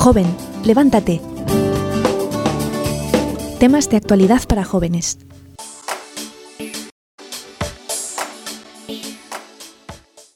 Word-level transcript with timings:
Joven, 0.00 0.34
levántate. 0.64 1.20
Temas 3.58 3.90
de 3.90 3.98
actualidad 3.98 4.40
para 4.48 4.64
jóvenes. 4.64 5.18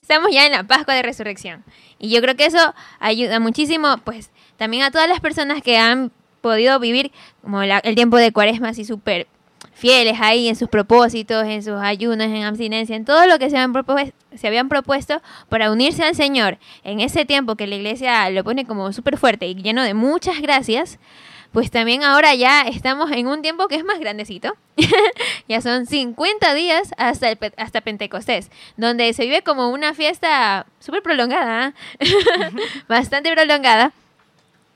Estamos 0.03 0.31
ya 0.33 0.45
en 0.45 0.53
la 0.53 0.65
Pascua 0.65 0.93
de 0.93 1.03
Resurrección. 1.03 1.65
Y 1.99 2.11
yo 2.11 2.21
creo 2.21 2.37
que 2.37 2.45
eso 2.45 2.75
ayuda 3.01 3.41
muchísimo, 3.41 3.97
pues, 4.05 4.29
también 4.59 4.83
a 4.83 4.91
todas 4.91 5.09
las 5.09 5.21
personas 5.21 5.63
que 5.63 5.79
han 5.79 6.13
podido 6.43 6.79
vivir 6.79 7.11
como 7.41 7.63
el 7.63 7.95
tiempo 7.95 8.19
de 8.19 8.33
cuaresma 8.33 8.69
así 8.69 8.85
súper 8.85 9.29
fieles 9.75 10.19
ahí 10.21 10.49
en 10.49 10.57
sus 10.57 10.69
propósitos, 10.69 11.45
en 11.45 11.63
sus 11.63 11.75
ayunos, 11.75 12.29
en 12.29 12.45
abstinencia, 12.45 12.97
en 12.97 13.05
todo 13.05 13.27
lo 13.27 13.39
que 13.39 13.51
se 13.51 13.59
habían, 13.59 14.69
propuesto 14.69 15.21
para 15.49 15.71
unirse 15.71 16.05
al 16.05 16.15
Señor 16.15 16.59
en 16.85 17.01
ese 17.01 17.25
tiempo 17.25 17.57
que 17.57 17.67
la 17.67 17.75
iglesia 17.75 18.31
lo 18.31 18.45
pone 18.45 18.65
como 18.65 18.93
súper 18.93 19.19
fuerte 19.19 19.47
y 19.47 19.55
lleno 19.55 19.83
de 19.83 19.95
muchas 19.95 20.41
gracias, 20.41 20.99
pues 21.53 21.71
también 21.71 22.03
ahora 22.03 22.35
ya 22.35 22.63
estamos 22.63 23.13
en 23.13 23.27
un 23.27 23.43
tiempo 23.43 23.69
que 23.69 23.77
es 23.77 23.85
más 23.85 24.01
grandecito. 24.01 24.57
ya 25.49 25.61
son 25.61 25.87
50 25.87 26.53
días 26.55 26.91
hasta, 26.97 27.29
hasta 27.57 27.81
Pentecostés, 27.81 28.51
donde 28.77 29.13
se 29.13 29.25
vive 29.25 29.43
como 29.43 29.69
una 29.69 29.95
fiesta 29.95 30.67
súper 30.81 31.03
prolongada, 31.03 31.69
¿eh? 32.01 32.11
bastante 32.89 33.33
prolongada. 33.33 33.93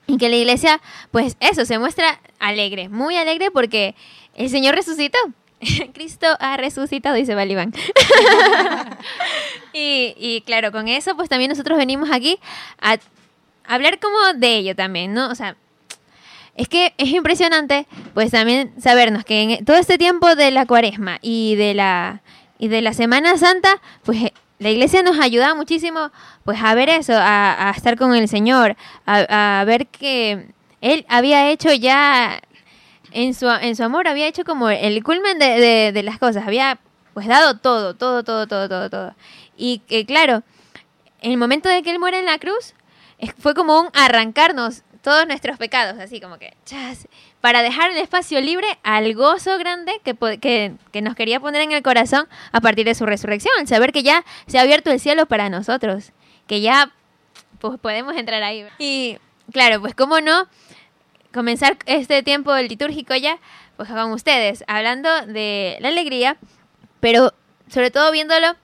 Y 0.06 0.16
que 0.16 0.28
la 0.30 0.36
iglesia, 0.36 0.80
pues 1.10 1.36
eso, 1.40 1.66
se 1.66 1.78
muestra 1.78 2.20
alegre, 2.38 2.88
muy 2.88 3.16
alegre 3.16 3.50
porque 3.50 3.94
el 4.38 4.50
Señor 4.50 4.74
resucitó. 4.74 5.18
Cristo 5.92 6.26
ha 6.40 6.56
resucitado, 6.56 7.16
dice 7.16 7.34
Balibán. 7.34 7.74
y, 9.72 10.14
y 10.16 10.42
claro, 10.46 10.72
con 10.72 10.88
eso, 10.88 11.16
pues 11.16 11.28
también 11.28 11.50
nosotros 11.50 11.76
venimos 11.76 12.10
aquí 12.12 12.38
a 12.80 12.98
hablar 13.66 13.98
como 13.98 14.16
de 14.34 14.56
ello 14.56 14.74
también, 14.74 15.12
¿no? 15.12 15.28
O 15.28 15.34
sea, 15.34 15.56
es 16.54 16.68
que 16.68 16.92
es 16.98 17.08
impresionante, 17.10 17.86
pues 18.14 18.30
también 18.30 18.72
sabernos 18.80 19.24
que 19.24 19.42
en 19.42 19.64
todo 19.64 19.76
este 19.76 19.98
tiempo 19.98 20.34
de 20.34 20.50
la 20.50 20.66
cuaresma 20.66 21.18
y 21.22 21.54
de 21.56 21.74
la, 21.74 22.22
y 22.58 22.68
de 22.68 22.80
la 22.82 22.92
Semana 22.92 23.36
Santa, 23.38 23.80
pues 24.04 24.32
la 24.58 24.70
iglesia 24.70 25.02
nos 25.02 25.20
ayuda 25.20 25.54
muchísimo 25.54 26.10
pues 26.44 26.58
a 26.62 26.74
ver 26.74 26.88
eso, 26.88 27.12
a, 27.14 27.72
estar 27.76 27.96
con 27.96 28.14
el 28.14 28.28
Señor, 28.28 28.76
a, 29.06 29.62
ver 29.66 29.86
que 29.86 30.46
Él 30.80 31.04
había 31.08 31.50
hecho 31.50 31.72
ya 31.72 32.40
en 33.12 33.34
su, 33.34 33.48
en 33.48 33.76
su 33.76 33.82
amor 33.82 34.08
había 34.08 34.26
hecho 34.26 34.44
como 34.44 34.70
el 34.70 35.02
culmen 35.02 35.38
de, 35.38 35.92
de, 35.92 36.02
las 36.02 36.18
cosas, 36.18 36.46
había 36.46 36.78
pues 37.14 37.26
dado 37.26 37.56
todo, 37.58 37.94
todo, 37.94 38.22
todo, 38.22 38.46
todo, 38.46 38.68
todo, 38.68 38.90
todo. 38.90 39.14
Y 39.56 39.80
que 39.80 40.06
claro, 40.06 40.42
en 41.20 41.32
el 41.32 41.36
momento 41.36 41.68
de 41.68 41.82
que 41.82 41.90
Él 41.90 41.98
muere 41.98 42.18
en 42.18 42.26
la 42.26 42.38
cruz, 42.38 42.74
fue 43.38 43.54
como 43.54 43.80
un 43.80 43.88
arrancarnos 43.94 44.82
todos 45.02 45.26
nuestros 45.26 45.58
pecados, 45.58 45.98
así 45.98 46.20
como 46.20 46.38
que, 46.38 46.54
chas, 46.64 47.08
para 47.40 47.62
dejar 47.62 47.90
el 47.90 47.98
espacio 47.98 48.40
libre 48.40 48.66
al 48.82 49.14
gozo 49.14 49.56
grande 49.58 50.00
que, 50.04 50.14
que, 50.38 50.74
que, 50.92 51.02
nos 51.02 51.14
quería 51.14 51.40
poner 51.40 51.62
en 51.62 51.72
el 51.72 51.82
corazón 51.82 52.28
a 52.52 52.60
partir 52.60 52.84
de 52.84 52.94
su 52.94 53.06
resurrección, 53.06 53.66
saber 53.66 53.92
que 53.92 54.02
ya 54.02 54.24
se 54.46 54.58
ha 54.58 54.62
abierto 54.62 54.90
el 54.90 55.00
cielo 55.00 55.26
para 55.26 55.48
nosotros, 55.48 56.12
que 56.46 56.60
ya 56.60 56.92
pues, 57.60 57.78
podemos 57.78 58.16
entrar 58.16 58.42
ahí. 58.42 58.66
Y 58.78 59.18
claro, 59.52 59.80
pues 59.80 59.94
cómo 59.94 60.20
no, 60.20 60.48
comenzar 61.32 61.76
este 61.86 62.22
tiempo 62.22 62.56
litúrgico 62.56 63.14
ya, 63.14 63.38
pues 63.76 63.88
con 63.88 64.12
ustedes, 64.12 64.64
hablando 64.66 65.08
de 65.26 65.76
la 65.80 65.88
alegría, 65.88 66.36
pero 67.00 67.32
sobre 67.68 67.90
todo 67.90 68.10
viéndolo 68.10 68.56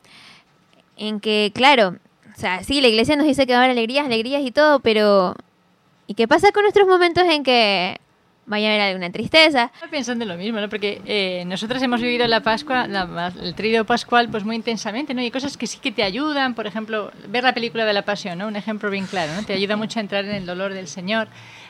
en 0.97 1.21
que, 1.21 1.53
claro, 1.55 1.97
o 2.35 2.39
sea, 2.39 2.63
sí, 2.65 2.81
la 2.81 2.89
iglesia 2.89 3.17
nos 3.17 3.27
dice 3.27 3.47
que 3.47 3.53
va 3.53 3.61
a 3.61 3.63
haber 3.63 3.73
alegrías, 3.73 4.07
alegrías 4.07 4.43
y 4.43 4.51
todo, 4.51 4.81
pero 4.81 5.37
¿y 6.07 6.15
qué 6.15 6.27
pasa 6.27 6.53
con 6.53 6.63
nuestros 6.63 6.87
momentos 6.87 7.25
en 7.25 7.43
que 7.45 8.01
vaya 8.47 8.69
a 8.69 8.71
haber 8.71 8.81
alguna 8.83 9.11
tristeza. 9.11 9.71
Pensando 9.91 10.25
en 10.25 10.29
lo 10.29 10.37
mismo, 10.37 10.61
¿no? 10.61 10.69
Porque 10.69 11.01
eh, 11.07 11.45
nosotros 11.47 11.83
hemos 11.83 12.01
vivido 12.01 12.27
la 12.27 12.41
Pascua, 12.41 12.87
el 13.41 13.55
trío 13.55 13.85
pascual, 13.85 14.29
pues 14.29 14.45
muy 14.45 14.57
intensamente, 14.57 15.15
¿no? 15.15 15.21
Y 15.21 15.25
hay 15.25 15.31
cosas 15.31 15.57
que 15.57 15.67
sí 15.67 15.79
que 15.79 15.93
te 15.93 16.03
ayudan, 16.03 16.55
por 16.55 16.67
ejemplo, 16.67 17.11
ver 17.29 17.45
la 17.45 17.55
película 17.55 17.85
de 17.85 17.93
la 17.93 18.03
Pasión, 18.03 18.39
¿no? 18.39 18.47
Un 18.47 18.57
ejemplo 18.57 18.91
bien 18.91 19.07
claro, 19.07 19.33
¿no? 19.35 19.45
Te 19.45 19.55
ayuda 19.55 19.77
mucho 19.77 19.99
a 19.99 20.03
entrar 20.03 20.25
en 20.25 20.33
el 20.33 20.47
dolor 20.47 20.75
del 20.75 20.89
Señor, 20.89 21.29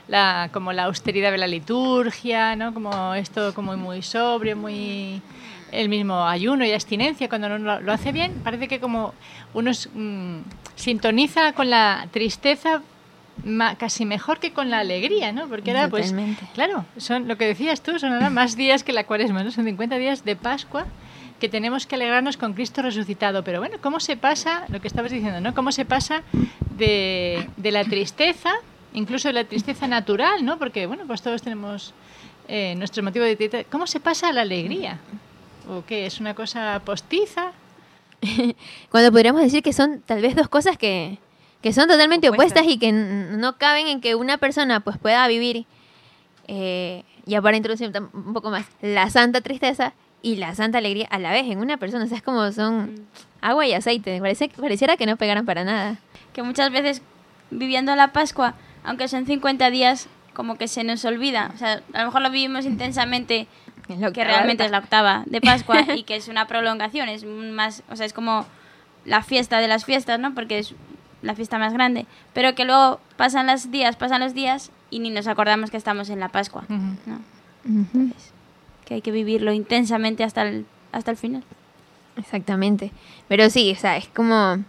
la, 0.09 0.51
como 0.53 0.73
la 0.73 0.85
austeridad 0.85 1.31
de 1.31 1.39
la 1.39 1.47
liturgia, 1.47 2.57
¿no? 2.57 2.75
Como 2.75 3.15
esto 3.15 3.55
como 3.55 3.77
muy 3.77 4.03
sobrio, 4.03 4.57
muy 4.57 5.23
el 5.73 5.89
mismo 5.89 6.27
ayuno 6.27 6.65
y 6.65 6.73
abstinencia 6.73 7.29
cuando 7.29 7.49
uno 7.49 7.81
lo, 7.81 7.93
hace 7.93 8.13
bien, 8.13 8.41
parece 8.45 8.69
que 8.69 8.81
como 8.81 9.13
uno 9.55 9.73
mm, 9.95 10.39
sintoniza 10.77 11.53
con 11.53 11.69
la 11.71 12.07
tristeza 12.13 12.83
casi 13.79 14.05
mejor 14.05 14.39
que 14.39 14.53
con 14.53 14.71
la 14.71 14.79
alegría, 14.79 15.33
¿no? 15.33 15.49
Porque 15.49 15.73
ahora, 15.73 15.89
pues, 15.89 16.15
claro, 16.55 16.85
son 16.97 17.27
lo 17.27 17.37
que 17.37 17.47
decías 17.47 17.83
tú, 17.83 17.99
son 17.99 18.13
ahora 18.13 18.31
más 18.31 18.57
días 18.57 18.85
que 18.85 18.93
la 18.93 19.05
cuaresma, 19.05 19.43
¿no? 19.43 19.51
Son 19.51 19.65
50 19.65 19.97
días 19.97 20.25
de 20.25 20.37
Pascua 20.37 20.87
que 21.41 21.49
tenemos 21.49 21.87
que 21.87 21.97
alegrarnos 21.97 22.37
con 22.37 22.55
Cristo 22.55 22.81
resucitado. 22.83 23.43
Pero 23.43 23.59
bueno, 23.59 23.77
¿cómo 23.81 23.99
se 23.99 24.17
pasa, 24.17 24.65
lo 24.69 24.81
que 24.81 24.87
estabas 24.87 25.11
diciendo, 25.11 25.41
¿no? 25.41 25.53
¿Cómo 25.53 25.73
se 25.73 25.85
pasa 25.85 26.23
de, 26.77 27.49
de 27.57 27.73
la 27.73 27.85
tristeza, 27.85 28.51
incluso 28.95 29.31
la 29.33 29.45
tristeza 29.45 29.87
natural, 29.87 30.45
¿no? 30.45 30.59
Porque, 30.59 30.87
bueno, 30.87 31.05
pues 31.07 31.21
todos 31.21 31.43
tenemos 31.43 31.93
eh, 32.49 32.75
nuestro 32.77 33.03
motivo 33.03 33.25
de 33.25 33.37
tristeza. 33.37 33.69
¿Cómo 33.71 33.87
se 33.87 34.01
pasa 34.01 34.29
a 34.29 34.33
la 34.33 34.43
alegría? 34.43 34.99
¿O 35.69 35.85
qué? 35.85 36.07
¿Es 36.07 36.21
una 36.21 36.35
cosa 36.35 36.81
postiza? 36.85 37.53
Cuando 38.91 39.13
podríamos 39.13 39.43
decir 39.43 39.63
que 39.63 39.73
son 39.73 40.01
tal 40.01 40.23
vez 40.23 40.35
dos 40.35 40.49
cosas 40.49 40.79
que, 40.79 41.19
que 41.63 41.73
son 41.73 41.89
totalmente 41.89 42.29
opuestas, 42.29 42.67
y 42.67 42.79
que 42.79 42.93
no 42.93 43.59
caben 43.59 43.87
en 43.89 44.01
que 44.01 44.15
una 44.15 44.39
persona 44.39 44.81
pues 44.81 44.99
pueda 44.99 45.27
vivir, 45.29 45.67
eh, 46.47 47.05
ya 47.27 47.41
para 47.43 47.57
introducir 47.57 47.93
un 48.13 48.33
poco 48.33 48.51
más, 48.51 48.67
la 48.81 49.11
santa 49.11 49.41
tristeza 49.41 49.95
y 50.23 50.37
la 50.37 50.55
santa 50.55 50.79
alegría 50.79 51.07
a 51.11 51.19
la 51.19 51.33
vez 51.33 51.47
en 51.51 51.59
una 51.59 51.77
persona. 51.77 52.05
O 52.05 52.07
sea, 52.07 52.19
es 52.19 52.23
como 52.23 52.51
son 52.53 52.95
mm. 52.95 52.97
agua 53.41 53.67
y 53.67 53.75
aceite. 53.75 54.21
Parece, 54.21 54.49
pareciera 54.49 54.97
que 54.97 55.07
no 55.07 55.17
pegaran 55.17 55.45
para 55.45 55.65
nada. 55.65 55.99
Que 56.33 56.43
muchas 56.43 56.71
veces 56.71 57.03
viviendo 57.51 57.95
la 57.95 58.13
Pascua, 58.13 58.55
aunque 58.85 59.09
son 59.09 59.27
50 59.27 59.71
días, 59.71 60.09
como 60.35 60.57
que 60.57 60.69
se 60.69 60.85
nos 60.85 61.05
olvida. 61.05 61.51
O 61.55 61.59
sea, 61.59 61.83
a 61.93 62.01
lo 62.01 62.07
mejor 62.07 62.23
lo 62.23 62.31
vivimos 62.31 62.67
intensamente, 62.67 63.49
lo 63.99 64.13
que 64.13 64.25
realmente 64.25 64.65
es 64.65 64.71
la 64.71 64.79
octava 64.79 65.25
de 65.27 65.41
Pascua 65.41 65.85
y 65.97 66.05
que 66.05 66.17
es 66.17 66.29
una 66.29 66.47
prolongación, 66.47 67.09
es 67.09 67.25
más, 67.25 67.83
o 67.91 67.97
sea, 67.97 68.07
es 68.07 68.13
como 68.13 68.47
la 69.05 69.23
fiesta 69.23 69.59
de 69.59 69.69
las 69.69 69.85
fiestas, 69.85 70.21
¿no? 70.21 70.35
Porque 70.35 70.59
es 70.59 70.75
la 71.23 71.35
fiesta 71.35 71.59
más 71.59 71.73
grande, 71.73 72.07
pero 72.35 72.55
que 72.55 72.65
luego 72.65 73.01
pasan 73.17 73.47
los 73.47 73.71
días, 73.71 73.97
pasan 73.97 74.21
los 74.21 74.35
días 74.35 74.71
y 74.91 74.99
ni 74.99 75.11
nos 75.11 75.27
acordamos 75.27 75.71
que 75.71 75.77
estamos 75.77 76.11
en 76.11 76.21
la 76.21 76.29
Pascua. 76.29 76.65
que 78.85 78.95
hay 78.95 79.01
que 79.01 79.11
vivirlo 79.11 79.53
intensamente 79.53 80.23
hasta 80.25 80.43
el, 80.43 80.67
hasta 80.93 81.11
el 81.11 81.17
final. 81.17 81.43
Exactamente. 82.17 82.93
Pero 83.27 83.49
sí, 83.51 83.73
o 83.73 83.81
sea, 83.81 83.97
es 83.97 84.07
como, 84.09 84.63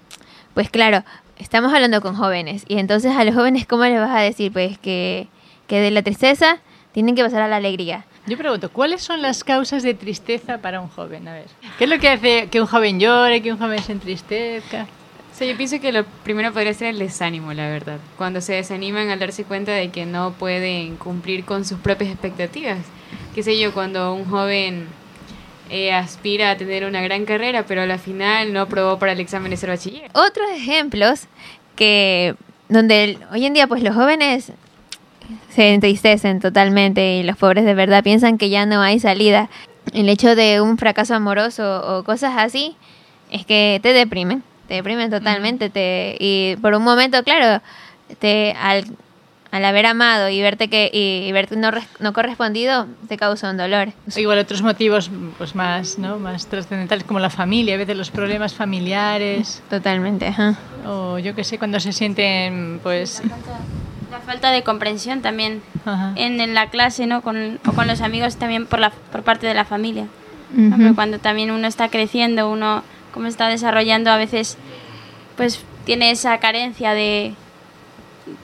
pues 0.53 0.69
claro, 0.69 1.03
estamos 1.37 1.73
hablando 1.73 2.01
con 2.01 2.15
jóvenes 2.15 2.63
y 2.67 2.77
entonces 2.79 3.15
a 3.15 3.23
los 3.23 3.35
jóvenes, 3.35 3.65
¿cómo 3.65 3.83
les 3.85 3.99
vas 3.99 4.15
a 4.15 4.19
decir? 4.19 4.51
Pues 4.51 4.77
que, 4.77 5.27
que 5.67 5.79
de 5.79 5.91
la 5.91 6.01
tristeza 6.01 6.59
tienen 6.91 7.15
que 7.15 7.23
pasar 7.23 7.41
a 7.41 7.47
la 7.47 7.57
alegría. 7.57 8.05
Yo 8.27 8.37
pregunto, 8.37 8.71
¿cuáles 8.71 9.03
son 9.03 9.21
las 9.21 9.43
causas 9.43 9.83
de 9.83 9.93
tristeza 9.93 10.57
para 10.57 10.81
un 10.81 10.87
joven? 10.87 11.27
A 11.27 11.33
ver, 11.33 11.45
¿qué 11.77 11.83
es 11.83 11.89
lo 11.89 11.99
que 11.99 12.09
hace 12.09 12.47
que 12.49 12.59
un 12.59 12.67
joven 12.67 12.99
llore, 12.99 13.41
que 13.41 13.51
un 13.51 13.59
joven 13.59 13.81
se 13.83 13.91
entristezca? 13.91 14.87
Sí, 15.33 15.47
yo 15.47 15.57
pienso 15.57 15.81
que 15.81 15.91
lo 15.91 16.05
primero 16.23 16.53
podría 16.53 16.73
ser 16.73 16.87
el 16.87 16.99
desánimo, 16.99 17.53
la 17.53 17.67
verdad. 17.67 17.99
Cuando 18.17 18.39
se 18.39 18.53
desaniman 18.53 19.09
al 19.09 19.19
darse 19.19 19.43
cuenta 19.43 19.73
de 19.73 19.89
que 19.89 20.05
no 20.05 20.31
pueden 20.31 20.95
cumplir 20.95 21.43
con 21.43 21.65
sus 21.65 21.77
propias 21.79 22.09
expectativas. 22.09 22.77
Qué 23.35 23.43
sé 23.43 23.59
yo, 23.59 23.73
cuando 23.73 24.13
un 24.13 24.25
joven 24.25 24.87
eh, 25.69 25.93
aspira 25.93 26.51
a 26.51 26.57
tener 26.57 26.85
una 26.85 27.01
gran 27.01 27.25
carrera, 27.25 27.65
pero 27.67 27.81
a 27.81 27.85
la 27.85 27.97
final 27.97 28.53
no 28.53 28.61
aprobó 28.61 28.99
para 28.99 29.11
el 29.11 29.19
examen 29.19 29.51
de 29.51 29.57
ser 29.57 29.69
bachiller. 29.69 30.09
Otros 30.13 30.49
ejemplos 30.53 31.27
que 31.75 32.35
donde 32.69 33.17
hoy 33.31 33.45
en 33.45 33.53
día 33.53 33.67
pues 33.67 33.83
los 33.83 33.95
jóvenes 33.95 34.51
se 35.49 35.73
entristecen 35.73 36.39
totalmente 36.39 37.17
y 37.17 37.23
los 37.23 37.37
pobres 37.37 37.65
de 37.65 37.73
verdad 37.73 38.03
piensan 38.03 38.37
que 38.37 38.49
ya 38.49 38.65
no 38.65 38.81
hay 38.81 38.99
salida. 38.99 39.49
El 39.93 40.09
hecho 40.09 40.35
de 40.35 40.61
un 40.61 40.77
fracaso 40.77 41.15
amoroso 41.15 41.97
o 41.97 42.03
cosas 42.03 42.33
así 42.37 42.75
es 43.31 43.45
que 43.45 43.79
te 43.81 43.93
deprimen 43.93 44.43
te 44.67 44.75
deprimen 44.75 45.09
totalmente. 45.09 45.69
te 45.69 46.17
Y 46.19 46.55
por 46.57 46.73
un 46.73 46.83
momento, 46.83 47.23
claro, 47.23 47.61
te 48.19 48.55
al, 48.59 48.85
al 49.55 49.63
haber 49.63 49.85
amado 49.85 50.27
y 50.27 50.41
verte 50.41 50.67
que 50.67 50.89
y, 50.91 51.31
verte 51.31 51.55
no, 51.55 51.71
no 52.01 52.11
correspondido, 52.11 52.87
te 53.07 53.15
causa 53.15 53.49
un 53.49 53.55
dolor. 53.55 53.93
Igual 54.17 54.37
otros 54.39 54.61
motivos 54.61 55.09
pues 55.37 55.55
más, 55.55 55.97
¿no? 55.97 56.19
más 56.19 56.47
trascendentales 56.47 57.05
como 57.05 57.21
la 57.21 57.29
familia, 57.29 57.75
a 57.75 57.77
veces 57.77 57.95
los 57.95 58.11
problemas 58.11 58.53
familiares. 58.53 59.63
Totalmente, 59.69 60.27
ajá. 60.27 60.55
O 60.85 61.19
yo 61.19 61.35
qué 61.35 61.45
sé, 61.45 61.57
cuando 61.57 61.79
se 61.79 61.93
sienten 61.93 62.81
pues 62.83 63.21
la 64.11 64.19
falta 64.19 64.51
de 64.51 64.61
comprensión 64.63 65.21
también 65.21 65.61
en, 66.17 66.41
en, 66.41 66.53
la 66.53 66.69
clase, 66.69 67.07
¿no? 67.07 67.21
Con, 67.21 67.57
o 67.65 67.71
con 67.71 67.87
los 67.87 68.01
amigos 68.01 68.35
también 68.35 68.65
por 68.65 68.79
la 68.79 68.89
por 68.89 69.23
parte 69.23 69.47
de 69.47 69.53
la 69.53 69.63
familia. 69.63 70.07
Cuando 70.95 71.19
también 71.19 71.51
uno 71.51 71.65
está 71.65 71.87
creciendo, 71.87 72.51
uno 72.51 72.83
cómo 73.13 73.27
está 73.27 73.47
desarrollando, 73.47 74.11
a 74.11 74.17
veces 74.17 74.57
pues 75.37 75.63
tiene 75.85 76.11
esa 76.11 76.37
carencia 76.39 76.93
de, 76.93 77.35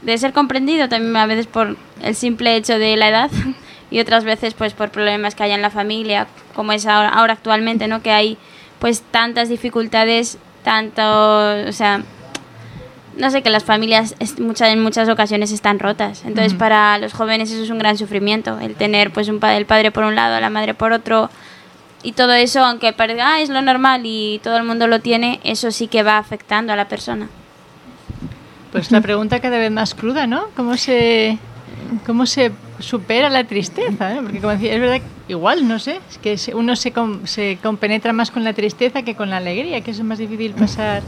de 0.01 0.17
ser 0.17 0.33
comprendido 0.33 0.89
también 0.89 1.15
a 1.15 1.25
veces 1.25 1.47
por 1.47 1.75
el 2.01 2.15
simple 2.15 2.55
hecho 2.55 2.77
de 2.77 2.95
la 2.97 3.09
edad 3.09 3.31
y 3.91 3.99
otras 3.99 4.23
veces 4.23 4.53
pues 4.53 4.73
por 4.73 4.89
problemas 4.89 5.35
que 5.35 5.43
haya 5.43 5.55
en 5.55 5.61
la 5.61 5.69
familia, 5.71 6.27
como 6.55 6.71
es 6.71 6.85
ahora, 6.85 7.09
ahora 7.09 7.33
actualmente, 7.33 7.87
¿no? 7.87 8.01
Que 8.01 8.11
hay 8.11 8.37
pues 8.79 9.01
tantas 9.11 9.49
dificultades, 9.49 10.37
tanto, 10.63 11.01
o 11.67 11.71
sea, 11.71 12.01
no 13.17 13.29
sé, 13.29 13.41
que 13.43 13.49
las 13.49 13.63
familias 13.63 14.15
muchas, 14.39 14.69
en 14.69 14.81
muchas 14.81 15.09
ocasiones 15.09 15.51
están 15.51 15.79
rotas. 15.79 16.23
Entonces, 16.25 16.53
para 16.53 16.97
los 16.97 17.13
jóvenes 17.13 17.51
eso 17.51 17.61
es 17.63 17.69
un 17.69 17.77
gran 17.79 17.97
sufrimiento, 17.97 18.57
el 18.59 18.75
tener 18.75 19.11
pues 19.11 19.27
un 19.27 19.39
pa- 19.39 19.55
el 19.57 19.65
padre 19.65 19.91
por 19.91 20.03
un 20.05 20.15
lado, 20.15 20.39
la 20.39 20.49
madre 20.49 20.73
por 20.73 20.93
otro, 20.93 21.29
y 22.03 22.13
todo 22.13 22.33
eso, 22.33 22.63
aunque 22.63 22.93
parezca, 22.93 23.33
"Ah, 23.35 23.41
es 23.41 23.49
lo 23.49 23.61
normal 23.61 24.01
y 24.05 24.39
todo 24.43 24.57
el 24.57 24.63
mundo 24.63 24.87
lo 24.87 25.01
tiene, 25.01 25.39
eso 25.43 25.69
sí 25.71 25.87
que 25.87 26.01
va 26.03 26.17
afectando 26.17 26.73
a 26.73 26.75
la 26.75 26.87
persona. 26.87 27.27
Pues 28.71 28.91
la 28.91 29.01
pregunta 29.01 29.39
cada 29.41 29.57
vez 29.57 29.71
más 29.71 29.93
cruda, 29.93 30.27
¿no? 30.27 30.45
¿Cómo 30.55 30.77
se, 30.77 31.37
cómo 32.05 32.25
se 32.25 32.51
supera 32.79 33.29
la 33.29 33.43
tristeza? 33.43 34.13
eh? 34.15 34.19
Porque 34.21 34.39
como 34.39 34.53
decía, 34.53 34.73
es 34.73 34.79
verdad, 34.79 35.01
que 35.27 35.33
igual, 35.33 35.67
no 35.67 35.77
sé, 35.79 35.99
es 36.09 36.17
que 36.17 36.55
uno 36.55 36.75
se, 36.75 36.91
com- 36.93 37.25
se 37.25 37.57
compenetra 37.61 38.13
más 38.13 38.31
con 38.31 38.43
la 38.43 38.53
tristeza 38.53 39.03
que 39.03 39.15
con 39.15 39.29
la 39.29 39.37
alegría, 39.37 39.81
que 39.81 39.91
es 39.91 40.01
más 40.03 40.19
difícil 40.19 40.53
pasar. 40.53 41.03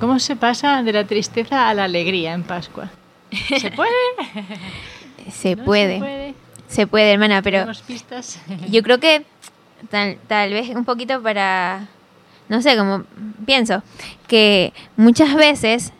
¿Cómo 0.00 0.20
se 0.20 0.36
pasa 0.36 0.82
de 0.84 0.92
la 0.92 1.04
tristeza 1.04 1.68
a 1.68 1.74
la 1.74 1.84
alegría 1.84 2.32
en 2.32 2.44
Pascua? 2.44 2.90
¿Se 3.58 3.70
puede? 3.72 3.90
Se 5.32 5.56
¿No 5.56 5.64
puede. 5.64 5.94
Se 5.94 5.98
puede. 6.00 6.34
Se 6.68 6.86
puede, 6.86 7.12
hermana, 7.12 7.42
pero 7.42 7.58
¿Tenemos 7.58 7.80
pistas? 7.82 8.38
yo 8.70 8.82
creo 8.82 8.98
que 9.00 9.24
tal, 9.90 10.16
tal 10.28 10.52
vez 10.52 10.68
un 10.74 10.84
poquito 10.84 11.20
para, 11.22 11.86
no 12.48 12.62
sé, 12.62 12.76
como 12.76 13.04
pienso, 13.44 13.82
que 14.28 14.72
muchas 14.96 15.34
veces 15.34 15.92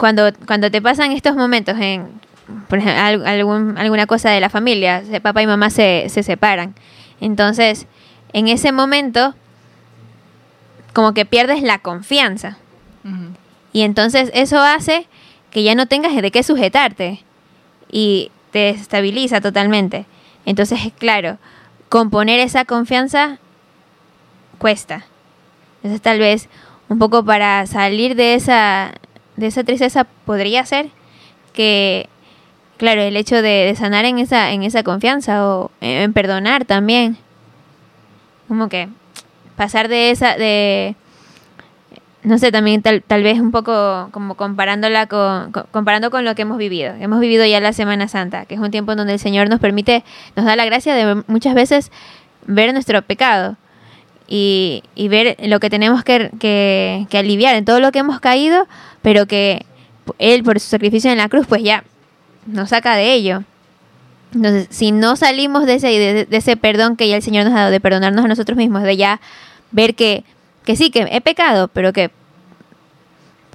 cuando, 0.00 0.32
cuando 0.46 0.70
te 0.70 0.80
pasan 0.80 1.12
estos 1.12 1.36
momentos 1.36 1.76
en, 1.78 2.08
por 2.68 2.78
ejemplo, 2.78 3.02
al- 3.02 3.26
algún- 3.26 3.76
alguna 3.76 4.06
cosa 4.06 4.30
de 4.30 4.40
la 4.40 4.48
familia, 4.48 5.02
papá 5.22 5.42
y 5.42 5.46
mamá 5.46 5.68
se, 5.68 6.06
se 6.08 6.22
separan, 6.22 6.74
entonces 7.20 7.86
en 8.32 8.48
ese 8.48 8.72
momento 8.72 9.34
como 10.94 11.12
que 11.14 11.24
pierdes 11.26 11.62
la 11.62 11.78
confianza. 11.78 12.56
Y 13.72 13.82
entonces 13.82 14.30
eso 14.34 14.58
hace 14.60 15.06
que 15.50 15.62
ya 15.62 15.74
no 15.74 15.86
tengas 15.86 16.14
de 16.16 16.30
qué 16.30 16.42
sujetarte 16.42 17.22
y 17.92 18.30
te 18.52 18.70
estabiliza 18.70 19.40
totalmente. 19.40 20.06
Entonces, 20.46 20.80
claro, 20.98 21.38
componer 21.88 22.40
esa 22.40 22.64
confianza 22.64 23.38
cuesta. 24.58 25.04
Entonces, 25.76 26.00
tal 26.02 26.18
vez 26.18 26.48
un 26.88 26.98
poco 26.98 27.24
para 27.24 27.66
salir 27.66 28.16
de 28.16 28.34
esa 28.34 28.92
de 29.40 29.48
esa 29.48 29.64
tristeza 29.64 30.04
podría 30.24 30.64
ser 30.64 30.90
que 31.52 32.08
claro, 32.76 33.02
el 33.02 33.16
hecho 33.16 33.42
de, 33.42 33.74
sanar 33.76 34.04
en 34.04 34.18
esa 34.18 34.52
en 34.52 34.62
esa 34.62 34.82
confianza 34.84 35.46
o 35.46 35.70
en, 35.80 36.12
perdonar 36.12 36.64
también. 36.64 37.16
Como 38.46 38.68
que 38.68 38.88
pasar 39.56 39.88
de 39.88 40.10
esa 40.10 40.36
de 40.36 40.94
no 42.22 42.36
sé, 42.36 42.52
también 42.52 42.82
tal, 42.82 43.02
tal 43.02 43.22
vez 43.22 43.40
un 43.40 43.50
poco 43.50 44.10
como 44.12 44.34
comparándola 44.34 45.06
con, 45.06 45.52
co- 45.52 45.64
comparando 45.70 46.10
con 46.10 46.24
lo 46.26 46.34
que 46.34 46.42
hemos 46.42 46.58
vivido. 46.58 46.92
Hemos 47.00 47.18
vivido 47.18 47.46
ya 47.46 47.60
la 47.60 47.72
Semana 47.72 48.08
Santa, 48.08 48.44
que 48.44 48.56
es 48.56 48.60
un 48.60 48.70
tiempo 48.70 48.92
en 48.92 48.98
donde 48.98 49.14
el 49.14 49.18
Señor 49.18 49.48
nos 49.48 49.58
permite, 49.58 50.04
nos 50.36 50.44
da 50.44 50.54
la 50.54 50.66
gracia 50.66 50.94
de 50.94 51.22
muchas 51.28 51.54
veces 51.54 51.90
ver 52.46 52.72
nuestro 52.74 53.00
pecado 53.02 53.56
y, 54.30 54.84
y 54.94 55.08
ver 55.08 55.36
lo 55.42 55.60
que 55.60 55.68
tenemos 55.68 56.04
que, 56.04 57.06
aliviar 57.12 57.56
en 57.56 57.64
todo 57.66 57.80
lo 57.80 57.92
que 57.92 57.98
hemos 57.98 58.20
caído, 58.20 58.66
pero 59.02 59.26
que 59.26 59.66
Él 60.18 60.42
por 60.44 60.58
su 60.60 60.68
sacrificio 60.68 61.10
en 61.10 61.18
la 61.18 61.28
cruz 61.28 61.46
pues 61.46 61.62
ya 61.62 61.84
nos 62.46 62.70
saca 62.70 62.94
de 62.94 63.12
ello. 63.12 63.42
Entonces, 64.32 64.68
si 64.70 64.92
no 64.92 65.16
salimos 65.16 65.66
de 65.66 65.74
ese, 65.74 65.88
de, 65.88 66.28
ese 66.30 66.56
perdón 66.56 66.96
que 66.96 67.08
ya 67.08 67.16
el 67.16 67.22
Señor 67.22 67.44
nos 67.44 67.52
ha 67.54 67.58
dado, 67.58 67.70
de 67.72 67.80
perdonarnos 67.80 68.24
a 68.24 68.28
nosotros 68.28 68.56
mismos, 68.56 68.84
de 68.84 68.96
ya 68.96 69.20
ver 69.72 69.96
que, 69.96 70.22
que 70.64 70.76
sí, 70.76 70.90
que 70.90 71.08
he 71.10 71.20
pecado, 71.20 71.66
pero 71.66 71.92
que, 71.92 72.10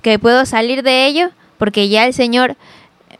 que 0.01 0.19
puedo 0.19 0.45
salir 0.45 0.83
de 0.83 1.05
ello 1.07 1.29
porque 1.57 1.87
ya 1.87 2.05
el 2.05 2.13
Señor 2.13 2.57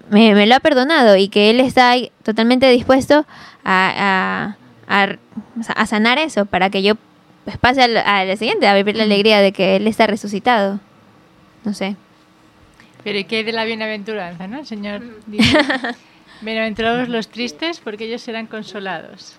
me, 0.10 0.46
lo 0.46 0.56
ha 0.56 0.60
perdonado 0.60 1.16
y 1.16 1.30
que 1.30 1.50
Él 1.50 1.62
está 1.62 1.96
totalmente 2.24 2.70
dispuesto 2.70 3.26
a- 3.64 4.56
a 4.88 5.86
sanar 5.88 6.18
eso 6.20 6.46
para 6.46 6.70
que 6.70 6.84
yo 6.84 6.96
pues, 7.46 7.58
pase 7.58 7.84
al, 7.84 7.96
al 7.98 8.38
siguiente, 8.38 8.68
a 8.68 8.76
vivir 8.76 8.98
la 8.98 9.04
alegría 9.04 9.40
de 9.40 9.52
que 9.52 9.78
Él 9.78 9.88
está 9.88 10.08
resucitado. 10.08 10.80
No 11.64 11.74
sé. 11.74 11.96
Pero 13.04 13.20
¿y 13.20 13.24
qué 13.26 13.38
hay 13.38 13.44
de 13.44 13.54
la 13.54 13.66
bienaventuranza, 13.66 14.48
no? 14.48 14.60
El 14.60 14.66
Señor 14.66 15.02
dice, 15.28 15.58
bienaventurados 16.42 17.08
los 17.08 17.30
tristes 17.30 17.80
porque 17.80 18.06
ellos 18.06 18.24
serán 18.24 18.48
consolados. 18.48 19.38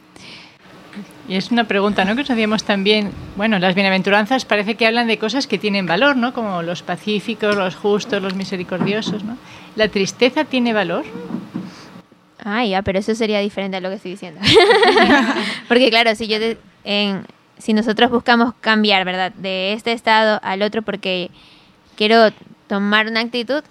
Y 1.28 1.34
es 1.34 1.50
una 1.50 1.64
pregunta, 1.64 2.04
¿no? 2.04 2.12
Que 2.12 2.20
nos 2.20 2.30
hacíamos 2.30 2.62
también. 2.62 3.10
Bueno, 3.34 3.58
las 3.58 3.74
bienaventuranzas 3.74 4.44
parece 4.44 4.76
que 4.76 4.86
hablan 4.86 5.08
de 5.08 5.18
cosas 5.18 5.48
que 5.48 5.58
tienen 5.58 5.86
valor, 5.86 6.16
¿no? 6.16 6.32
Como 6.32 6.62
los 6.62 6.82
pacíficos, 6.82 7.56
los 7.56 7.74
justos, 7.74 8.22
los 8.22 8.34
misericordiosos, 8.34 9.24
¿no? 9.24 9.36
¿La 9.74 9.88
tristeza 9.88 10.44
tiene 10.44 10.72
valor? 10.72 11.04
Ah, 12.44 12.64
ya, 12.64 12.82
pero 12.82 13.00
eso 13.00 13.16
sería 13.16 13.40
diferente 13.40 13.76
a 13.76 13.80
lo 13.80 13.88
que 13.88 13.96
estoy 13.96 14.12
diciendo. 14.12 14.40
Porque 15.68 15.90
claro, 15.90 16.14
si 16.14 16.28
yo 16.28 16.38
en, 16.84 17.26
si 17.58 17.72
nosotros 17.72 18.10
buscamos 18.10 18.54
cambiar, 18.60 19.04
¿verdad? 19.04 19.32
De 19.32 19.72
este 19.72 19.92
estado 19.92 20.40
al 20.42 20.62
otro 20.62 20.82
porque 20.82 21.30
quiero 21.96 22.30
tomar 22.68 23.06
una 23.06 23.20
actitud, 23.20 23.62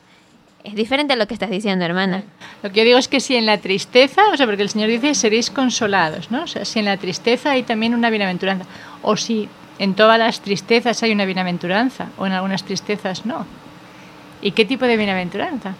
es 0.63 0.73
diferente 0.73 1.13
a 1.13 1.15
lo 1.15 1.27
que 1.27 1.35
estás 1.35 1.49
diciendo, 1.51 1.85
hermana. 1.85 2.23
Lo 2.63 2.71
que 2.71 2.79
yo 2.79 2.85
digo 2.85 2.97
es 2.97 3.07
que 3.07 3.19
si 3.19 3.35
en 3.35 3.45
la 3.45 3.59
tristeza, 3.59 4.23
o 4.33 4.37
sea, 4.37 4.47
porque 4.47 4.63
el 4.63 4.69
Señor 4.69 4.89
dice 4.89 5.13
seréis 5.13 5.51
consolados, 5.51 6.31
¿no? 6.31 6.43
O 6.43 6.47
sea, 6.47 6.65
si 6.65 6.79
en 6.79 6.85
la 6.85 6.97
tristeza 6.97 7.51
hay 7.51 7.63
también 7.63 7.93
una 7.93 8.09
bienaventuranza, 8.09 8.65
o 9.03 9.15
si 9.15 9.47
en 9.77 9.93
todas 9.93 10.17
las 10.17 10.41
tristezas 10.41 11.03
hay 11.03 11.11
una 11.11 11.25
bienaventuranza, 11.25 12.07
o 12.17 12.25
en 12.25 12.33
algunas 12.33 12.63
tristezas 12.63 13.25
no. 13.25 13.45
¿Y 14.41 14.51
qué 14.51 14.65
tipo 14.65 14.85
de 14.85 14.97
bienaventuranza? 14.97 15.75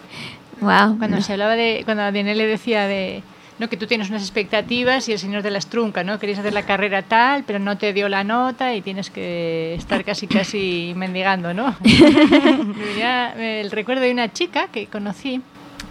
Wow. 0.60 0.98
Cuando 0.98 1.20
se 1.20 1.32
hablaba 1.32 1.56
de, 1.56 1.82
cuando 1.84 2.04
Daniel 2.04 2.38
le 2.38 2.46
decía 2.46 2.86
de, 2.86 3.22
no, 3.58 3.68
que 3.68 3.76
tú 3.76 3.86
tienes 3.86 4.10
unas 4.10 4.22
expectativas 4.22 5.08
y 5.08 5.12
el 5.12 5.18
Señor 5.18 5.42
te 5.42 5.50
las 5.50 5.66
trunca, 5.66 6.04
¿no? 6.04 6.18
Querías 6.18 6.38
hacer 6.38 6.52
la 6.52 6.66
carrera 6.66 7.02
tal, 7.02 7.44
pero 7.44 7.58
no 7.58 7.78
te 7.78 7.92
dio 7.92 8.08
la 8.08 8.22
nota 8.22 8.74
y 8.74 8.82
tienes 8.82 9.08
que 9.10 9.74
estar 9.74 10.04
casi, 10.04 10.26
casi 10.26 10.92
mendigando, 10.96 11.54
¿no? 11.54 11.74
Venía 11.80 13.32
el 13.60 13.70
recuerdo 13.70 14.02
de 14.02 14.12
una 14.12 14.32
chica 14.32 14.68
que 14.68 14.86
conocí 14.86 15.40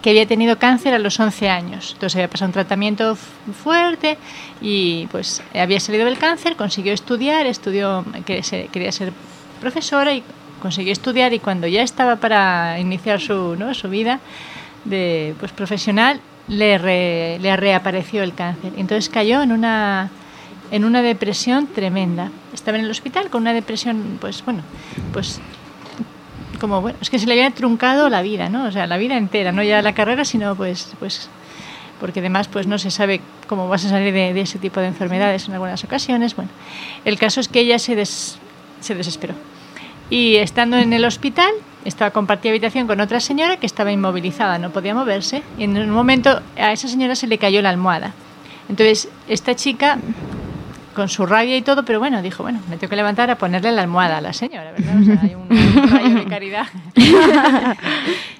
que 0.02 0.10
había 0.10 0.26
tenido 0.26 0.58
cáncer 0.58 0.94
a 0.94 1.00
los 1.00 1.18
11 1.18 1.48
años. 1.48 1.92
Entonces 1.94 2.16
había 2.16 2.28
pasado 2.28 2.48
un 2.48 2.52
tratamiento 2.52 3.16
fuerte 3.16 4.18
y 4.60 5.08
pues 5.10 5.42
había 5.52 5.80
salido 5.80 6.04
del 6.04 6.18
cáncer, 6.18 6.54
consiguió 6.54 6.92
estudiar, 6.92 7.46
estudió, 7.46 8.04
quería 8.24 8.42
ser, 8.44 8.68
quería 8.68 8.92
ser 8.92 9.12
profesora 9.60 10.14
y 10.14 10.22
consiguió 10.62 10.92
estudiar 10.92 11.32
y 11.34 11.40
cuando 11.40 11.66
ya 11.66 11.82
estaba 11.82 12.16
para 12.16 12.78
iniciar 12.78 13.20
su, 13.20 13.56
¿no? 13.58 13.74
su 13.74 13.88
vida 13.88 14.20
de 14.84 15.34
pues 15.40 15.50
profesional 15.50 16.20
le, 16.48 16.78
re- 16.78 17.38
le 17.40 17.56
reapareció 17.56 18.22
el 18.22 18.34
cáncer. 18.34 18.72
Entonces 18.76 19.08
cayó 19.08 19.42
en 19.42 19.52
una 19.52 20.10
en 20.72 20.84
una 20.84 21.00
depresión 21.00 21.68
tremenda. 21.68 22.30
Estaba 22.52 22.76
en 22.78 22.84
el 22.84 22.90
hospital 22.90 23.30
con 23.30 23.42
una 23.42 23.52
depresión, 23.52 24.18
pues 24.20 24.44
bueno, 24.44 24.62
pues 25.12 25.40
como 26.60 26.80
bueno, 26.80 26.98
es 27.00 27.08
que 27.10 27.18
se 27.18 27.26
le 27.26 27.34
había 27.34 27.50
truncado 27.52 28.08
la 28.08 28.22
vida, 28.22 28.48
¿no? 28.48 28.64
O 28.64 28.72
sea, 28.72 28.86
la 28.86 28.96
vida 28.96 29.16
entera, 29.16 29.52
no 29.52 29.62
ya 29.62 29.80
la 29.82 29.94
carrera, 29.94 30.24
sino 30.24 30.56
pues 30.56 30.92
pues 30.98 31.28
porque 32.00 32.20
además 32.20 32.48
pues 32.48 32.66
no 32.66 32.78
se 32.78 32.90
sabe 32.90 33.20
cómo 33.46 33.68
vas 33.68 33.84
a 33.84 33.88
salir 33.90 34.12
de, 34.12 34.34
de 34.34 34.40
ese 34.40 34.58
tipo 34.58 34.80
de 34.80 34.86
enfermedades 34.88 35.46
en 35.48 35.54
algunas 35.54 35.82
ocasiones. 35.84 36.34
Bueno, 36.34 36.50
el 37.04 37.18
caso 37.18 37.40
es 37.40 37.48
que 37.48 37.60
ella 37.60 37.78
se, 37.78 37.94
des- 37.94 38.38
se 38.80 38.94
desesperó. 38.94 39.34
Y 40.10 40.36
estando 40.36 40.76
en 40.78 40.92
el 40.92 41.04
hospital, 41.04 41.50
estaba 41.86 42.10
compartía 42.10 42.50
habitación 42.50 42.86
con 42.86 43.00
otra 43.00 43.20
señora 43.20 43.56
que 43.56 43.66
estaba 43.66 43.92
inmovilizada, 43.92 44.58
no 44.58 44.70
podía 44.70 44.94
moverse. 44.94 45.42
Y 45.56 45.64
en 45.64 45.76
un 45.78 45.90
momento 45.90 46.40
a 46.58 46.72
esa 46.72 46.88
señora 46.88 47.14
se 47.14 47.26
le 47.26 47.38
cayó 47.38 47.62
la 47.62 47.70
almohada. 47.70 48.12
Entonces, 48.68 49.08
esta 49.28 49.54
chica, 49.54 49.98
con 50.94 51.08
su 51.08 51.24
rabia 51.26 51.56
y 51.56 51.62
todo, 51.62 51.84
pero 51.84 51.98
bueno, 52.00 52.20
dijo, 52.22 52.42
bueno, 52.42 52.60
me 52.68 52.76
tengo 52.76 52.90
que 52.90 52.96
levantar 52.96 53.30
a 53.30 53.36
ponerle 53.38 53.70
la 53.70 53.82
almohada 53.82 54.18
a 54.18 54.20
la 54.20 54.32
señora, 54.32 54.72
¿verdad? 54.72 55.18
Hay 55.22 55.34
un, 55.34 55.48
rayo 55.90 56.14
de 56.16 56.24
caridad. 56.24 56.66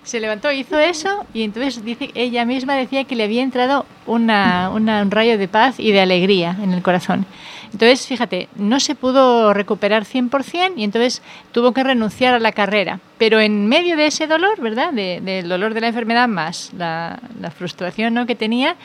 se 0.03 0.21
levantó, 0.21 0.51
hizo 0.53 0.79
eso 0.79 1.27
y 1.35 1.43
entonces 1.43 1.81
ella 2.15 2.45
misma 2.45 2.75
decía 2.75 3.05
que 3.05 3.17
le 3.17 3.25
había 3.25 3.43
entrado 3.43 3.87
una- 4.07 4.71
un 4.71 5.11
rayo 5.11 5.39
de 5.39 5.49
paz 5.49 5.79
y 5.79 5.93
de 5.93 6.01
alegría 6.01 6.57
en 6.63 6.73
el 6.73 6.83
corazón. 6.83 7.27
Entonces, 7.73 8.07
fíjate, 8.07 8.49
no 8.57 8.81
se 8.81 8.95
pudo 8.95 9.53
recuperar 9.53 10.05
100% 10.05 10.73
y 10.77 10.85
entonces 10.85 11.23
tuvo 11.53 11.73
que 11.73 11.83
renunciar 11.83 12.35
a 12.35 12.39
la 12.39 12.53
carrera. 12.53 13.01
Pero 13.19 13.41
en 13.41 13.67
medio 13.67 13.97
de 13.97 14.07
ese 14.07 14.27
dolor, 14.27 14.61
¿verdad? 14.61 14.93
De- 14.93 15.21
del 15.21 15.49
dolor 15.49 15.75
de 15.75 15.81
la 15.81 15.89
enfermedad 15.89 16.29
más 16.29 16.73
la, 16.77 17.19
frustración 17.57 18.15
¿no? 18.15 18.27
que 18.27 18.35
tenía, 18.35 18.77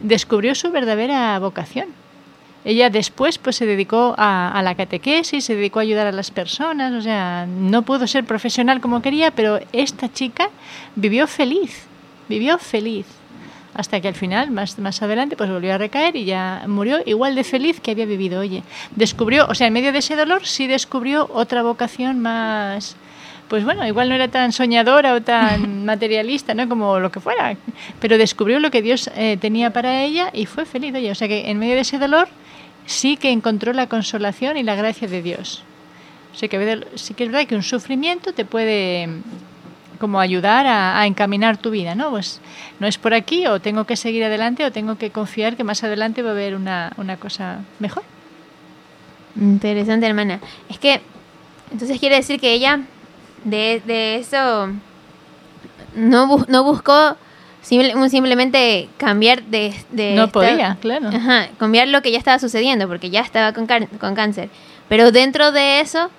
descubrió 0.00 0.54
su 0.54 0.70
verdadera 0.70 1.38
vocación. 1.38 1.86
ella 2.64 2.90
después 2.90 3.38
pues 3.38 3.56
se 3.56 3.66
dedicó 3.66 4.14
a, 4.18 4.50
a, 4.50 4.62
la 4.62 4.74
catequesis, 4.74 5.44
se 5.44 5.54
dedicó 5.54 5.78
a 5.78 5.82
ayudar 5.82 6.06
a 6.06 6.12
las 6.12 6.30
personas, 6.30 6.92
o 6.92 7.00
sea, 7.00 7.46
no 7.46 7.82
pudo 7.82 8.06
ser 8.06 8.24
profesional 8.24 8.80
como 8.80 9.00
quería, 9.02 9.30
pero 9.30 9.60
esta 9.72 10.12
chica 10.12 10.48
vivió 10.96 11.26
feliz, 11.26 11.86
vivió 12.28 12.58
feliz. 12.58 13.06
Hasta 13.78 14.00
que 14.00 14.08
al 14.08 14.16
final, 14.16 14.50
más, 14.50 14.76
más 14.80 15.00
adelante, 15.02 15.36
pues 15.36 15.48
volvió 15.48 15.72
a 15.72 15.78
recaer 15.78 16.16
y 16.16 16.24
ya 16.24 16.64
murió 16.66 16.98
igual 17.06 17.36
de 17.36 17.44
feliz 17.44 17.78
que 17.78 17.92
había 17.92 18.06
vivido. 18.06 18.40
Oye, 18.40 18.64
descubrió, 18.96 19.46
o 19.46 19.54
sea, 19.54 19.68
en 19.68 19.72
medio 19.72 19.92
de 19.92 20.00
ese 20.00 20.16
dolor 20.16 20.44
sí 20.44 20.66
descubrió 20.66 21.30
otra 21.32 21.62
vocación 21.62 22.18
más, 22.18 22.96
pues 23.48 23.62
bueno, 23.62 23.86
igual 23.86 24.08
no 24.08 24.16
era 24.16 24.26
tan 24.26 24.50
soñadora 24.50 25.14
o 25.14 25.22
tan 25.22 25.84
materialista, 25.92 26.54
¿no? 26.54 26.68
Como 26.68 26.98
lo 26.98 27.12
que 27.12 27.20
fuera, 27.20 27.56
pero 28.00 28.18
descubrió 28.18 28.58
lo 28.58 28.72
que 28.72 28.82
Dios 28.82 29.12
eh, 29.14 29.36
tenía 29.40 29.72
para 29.72 30.02
ella 30.02 30.30
y 30.32 30.46
fue 30.46 30.66
feliz, 30.66 30.92
oye, 30.96 31.12
o 31.12 31.14
sea 31.14 31.28
que 31.28 31.48
en 31.48 31.60
medio 31.60 31.76
de 31.76 31.82
ese 31.82 32.00
dolor 32.00 32.26
sí 32.84 33.16
que 33.16 33.30
encontró 33.30 33.72
la 33.72 33.86
consolación 33.86 34.56
y 34.56 34.64
la 34.64 34.74
gracia 34.74 35.06
de 35.06 35.22
Dios. 35.22 35.62
O 36.34 36.36
sea 36.36 36.48
que 36.48 36.84
sí 36.96 37.14
que 37.14 37.22
es 37.22 37.30
verdad 37.30 37.46
que 37.46 37.54
un 37.54 37.62
sufrimiento 37.62 38.32
te 38.32 38.44
puede 38.44 39.08
como 39.98 40.20
ayudar 40.20 40.66
a, 40.66 41.00
a, 41.00 41.06
encaminar 41.06 41.56
tu 41.56 41.70
vida, 41.70 41.94
¿no? 41.94 42.10
Pues 42.10 42.40
no 42.80 42.86
es 42.86 42.98
por 42.98 43.14
aquí 43.14 43.46
o 43.46 43.60
tengo 43.60 43.84
que 43.84 43.96
seguir 43.96 44.24
adelante 44.24 44.64
o 44.64 44.72
tengo 44.72 44.96
que 44.96 45.10
confiar 45.10 45.56
que 45.56 45.64
más 45.64 45.82
adelante 45.84 46.22
va 46.22 46.30
a 46.30 46.32
haber 46.32 46.54
una, 46.54 46.92
una 46.96 47.16
cosa 47.16 47.60
mejor. 47.78 48.02
Interesante, 49.40 50.06
hermana. 50.06 50.40
Es 50.68 50.78
que, 50.78 51.00
entonces 51.70 51.98
quiere 51.98 52.16
decir 52.16 52.40
que 52.40 52.52
ella 52.52 52.80
de, 53.44 53.82
de 53.86 54.16
eso 54.16 54.70
no, 55.94 56.26
bu 56.26 56.44
no 56.48 56.64
buscó 56.64 57.16
simple, 57.62 57.94
simplemente 58.08 58.88
cambiar 58.96 59.42
de... 59.44 59.74
de 59.90 60.14
no 60.14 60.28
podía, 60.28 60.76
claro. 60.80 61.08
Ajá, 61.08 61.48
cambiar 61.58 61.88
lo 61.88 62.02
que 62.02 62.10
ya 62.10 62.18
estaba 62.18 62.38
sucediendo, 62.38 62.88
porque 62.88 63.10
ya 63.10 63.20
estaba 63.20 63.52
con, 63.52 63.66
con 63.66 64.14
cáncer. 64.14 64.50
Pero 64.88 65.12
dentro 65.12 65.52
de 65.52 65.80
eso... 65.80 66.10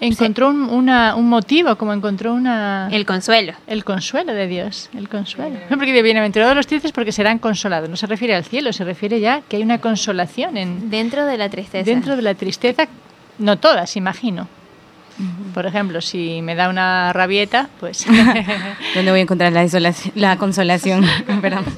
Encontró 0.00 0.50
un, 0.50 0.64
una, 0.64 1.14
un 1.14 1.28
motivo, 1.28 1.76
como 1.76 1.92
encontró 1.92 2.34
una... 2.34 2.88
El 2.90 3.06
consuelo. 3.06 3.54
El 3.66 3.84
consuelo 3.84 4.34
de 4.34 4.46
Dios, 4.46 4.90
el 4.94 5.08
consuelo. 5.08 5.58
Porque 5.68 5.92
de 5.92 6.02
bienaventurados 6.02 6.54
los 6.56 6.66
tristes 6.66 6.92
porque 6.92 7.12
serán 7.12 7.38
consolados. 7.38 7.88
No 7.88 7.96
se 7.96 8.06
refiere 8.06 8.34
al 8.34 8.44
cielo, 8.44 8.72
se 8.72 8.84
refiere 8.84 9.20
ya 9.20 9.42
que 9.48 9.56
hay 9.56 9.62
una 9.62 9.78
consolación 9.78 10.56
en... 10.56 10.90
Dentro 10.90 11.24
de 11.26 11.38
la 11.38 11.48
tristeza. 11.48 11.84
Dentro 11.84 12.16
de 12.16 12.22
la 12.22 12.34
tristeza, 12.34 12.88
no 13.38 13.58
todas, 13.58 13.96
imagino. 13.96 14.48
Por 15.54 15.64
ejemplo, 15.64 16.00
si 16.00 16.42
me 16.42 16.56
da 16.56 16.68
una 16.68 17.12
rabieta, 17.12 17.68
pues... 17.78 18.04
¿Dónde 18.94 19.10
voy 19.10 19.20
a 19.20 19.22
encontrar 19.22 19.52
la, 19.52 19.94
la 20.16 20.36
consolación? 20.36 21.04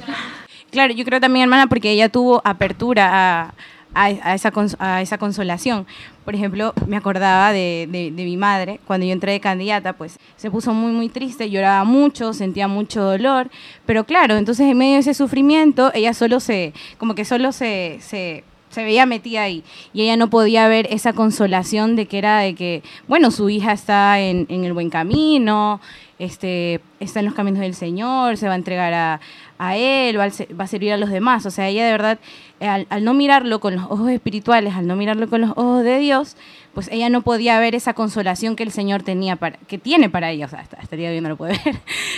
claro, 0.71 0.93
yo 0.93 1.05
creo 1.05 1.21
también, 1.21 1.43
hermana, 1.43 1.67
porque 1.67 1.91
ella 1.91 2.09
tuvo 2.09 2.41
apertura 2.43 3.09
a, 3.13 3.53
a, 3.97 4.35
esa, 4.35 4.51
a 4.79 5.01
esa 5.01 5.17
consolación. 5.17 5.87
Por 6.23 6.35
ejemplo, 6.35 6.73
me 6.87 6.97
acordaba 6.97 7.51
de, 7.51 7.87
de, 7.89 8.11
de, 8.11 8.23
mi 8.23 8.37
madre, 8.37 8.79
cuando 8.85 9.05
yo 9.05 9.13
entré 9.13 9.31
de 9.31 9.39
candidata, 9.39 9.93
pues 9.93 10.19
se 10.35 10.51
puso 10.51 10.73
muy, 10.73 10.91
muy 10.91 11.09
triste, 11.09 11.49
lloraba 11.49 11.83
mucho, 11.83 12.33
sentía 12.33 12.67
mucho 12.67 13.01
dolor, 13.01 13.49
pero 13.85 14.03
claro, 14.03 14.35
entonces 14.35 14.69
en 14.69 14.77
medio 14.77 14.93
de 14.93 14.99
ese 14.99 15.13
sufrimiento, 15.13 15.91
ella 15.93 16.13
solo 16.13 16.39
se, 16.39 16.73
como 16.97 17.15
que 17.15 17.25
solo 17.25 17.51
se, 17.51 17.97
se 18.01 18.43
se 18.69 18.83
veía 18.83 19.05
metida 19.05 19.43
ahí. 19.43 19.63
Y 19.93 20.03
ella 20.03 20.17
no 20.17 20.29
podía 20.29 20.67
ver 20.67 20.87
esa 20.91 21.13
consolación 21.13 21.95
de 21.95 22.05
que 22.05 22.17
era 22.17 22.39
de 22.39 22.53
que, 22.53 22.83
bueno, 23.07 23.31
su 23.31 23.49
hija 23.49 23.71
está 23.71 24.19
en, 24.19 24.45
en 24.49 24.65
el 24.65 24.73
buen 24.73 24.89
camino, 24.89 25.79
este, 26.19 26.81
está 26.99 27.19
en 27.19 27.25
los 27.25 27.35
caminos 27.35 27.59
del 27.59 27.75
Señor, 27.75 28.37
se 28.37 28.47
va 28.47 28.53
a 28.53 28.57
entregar 28.57 28.93
a, 28.93 29.19
a 29.59 29.77
Él, 29.77 30.19
va 30.19 30.25
a, 30.25 30.29
va 30.59 30.63
a, 30.63 30.67
servir 30.67 30.91
a 30.91 30.97
los 30.97 31.09
demás. 31.09 31.45
O 31.45 31.51
sea, 31.51 31.67
ella 31.67 31.85
de 31.85 31.91
verdad, 31.91 32.19
al, 32.59 32.87
al, 32.89 33.03
no 33.03 33.13
mirarlo 33.13 33.59
con 33.59 33.75
los 33.75 33.85
ojos 33.85 34.09
espirituales, 34.09 34.73
al 34.75 34.87
no 34.87 34.95
mirarlo 34.95 35.29
con 35.29 35.41
los 35.41 35.51
ojos 35.51 35.83
de 35.83 35.99
Dios, 35.99 36.35
pues 36.73 36.89
ella 36.91 37.09
no 37.09 37.21
podía 37.21 37.59
ver 37.59 37.75
esa 37.75 37.93
consolación 37.93 38.55
que 38.55 38.63
el 38.63 38.71
Señor 38.71 39.03
tenía 39.03 39.35
para, 39.35 39.57
que 39.67 39.77
tiene 39.77 40.09
para 40.09 40.31
ella. 40.31 40.45
O 40.45 40.49
sea, 40.49 40.59
hasta, 40.59 40.77
hasta 40.77 40.95
el 40.95 41.23
no 41.23 41.29
lo 41.29 41.37
puede 41.37 41.59
ver, 41.65 41.75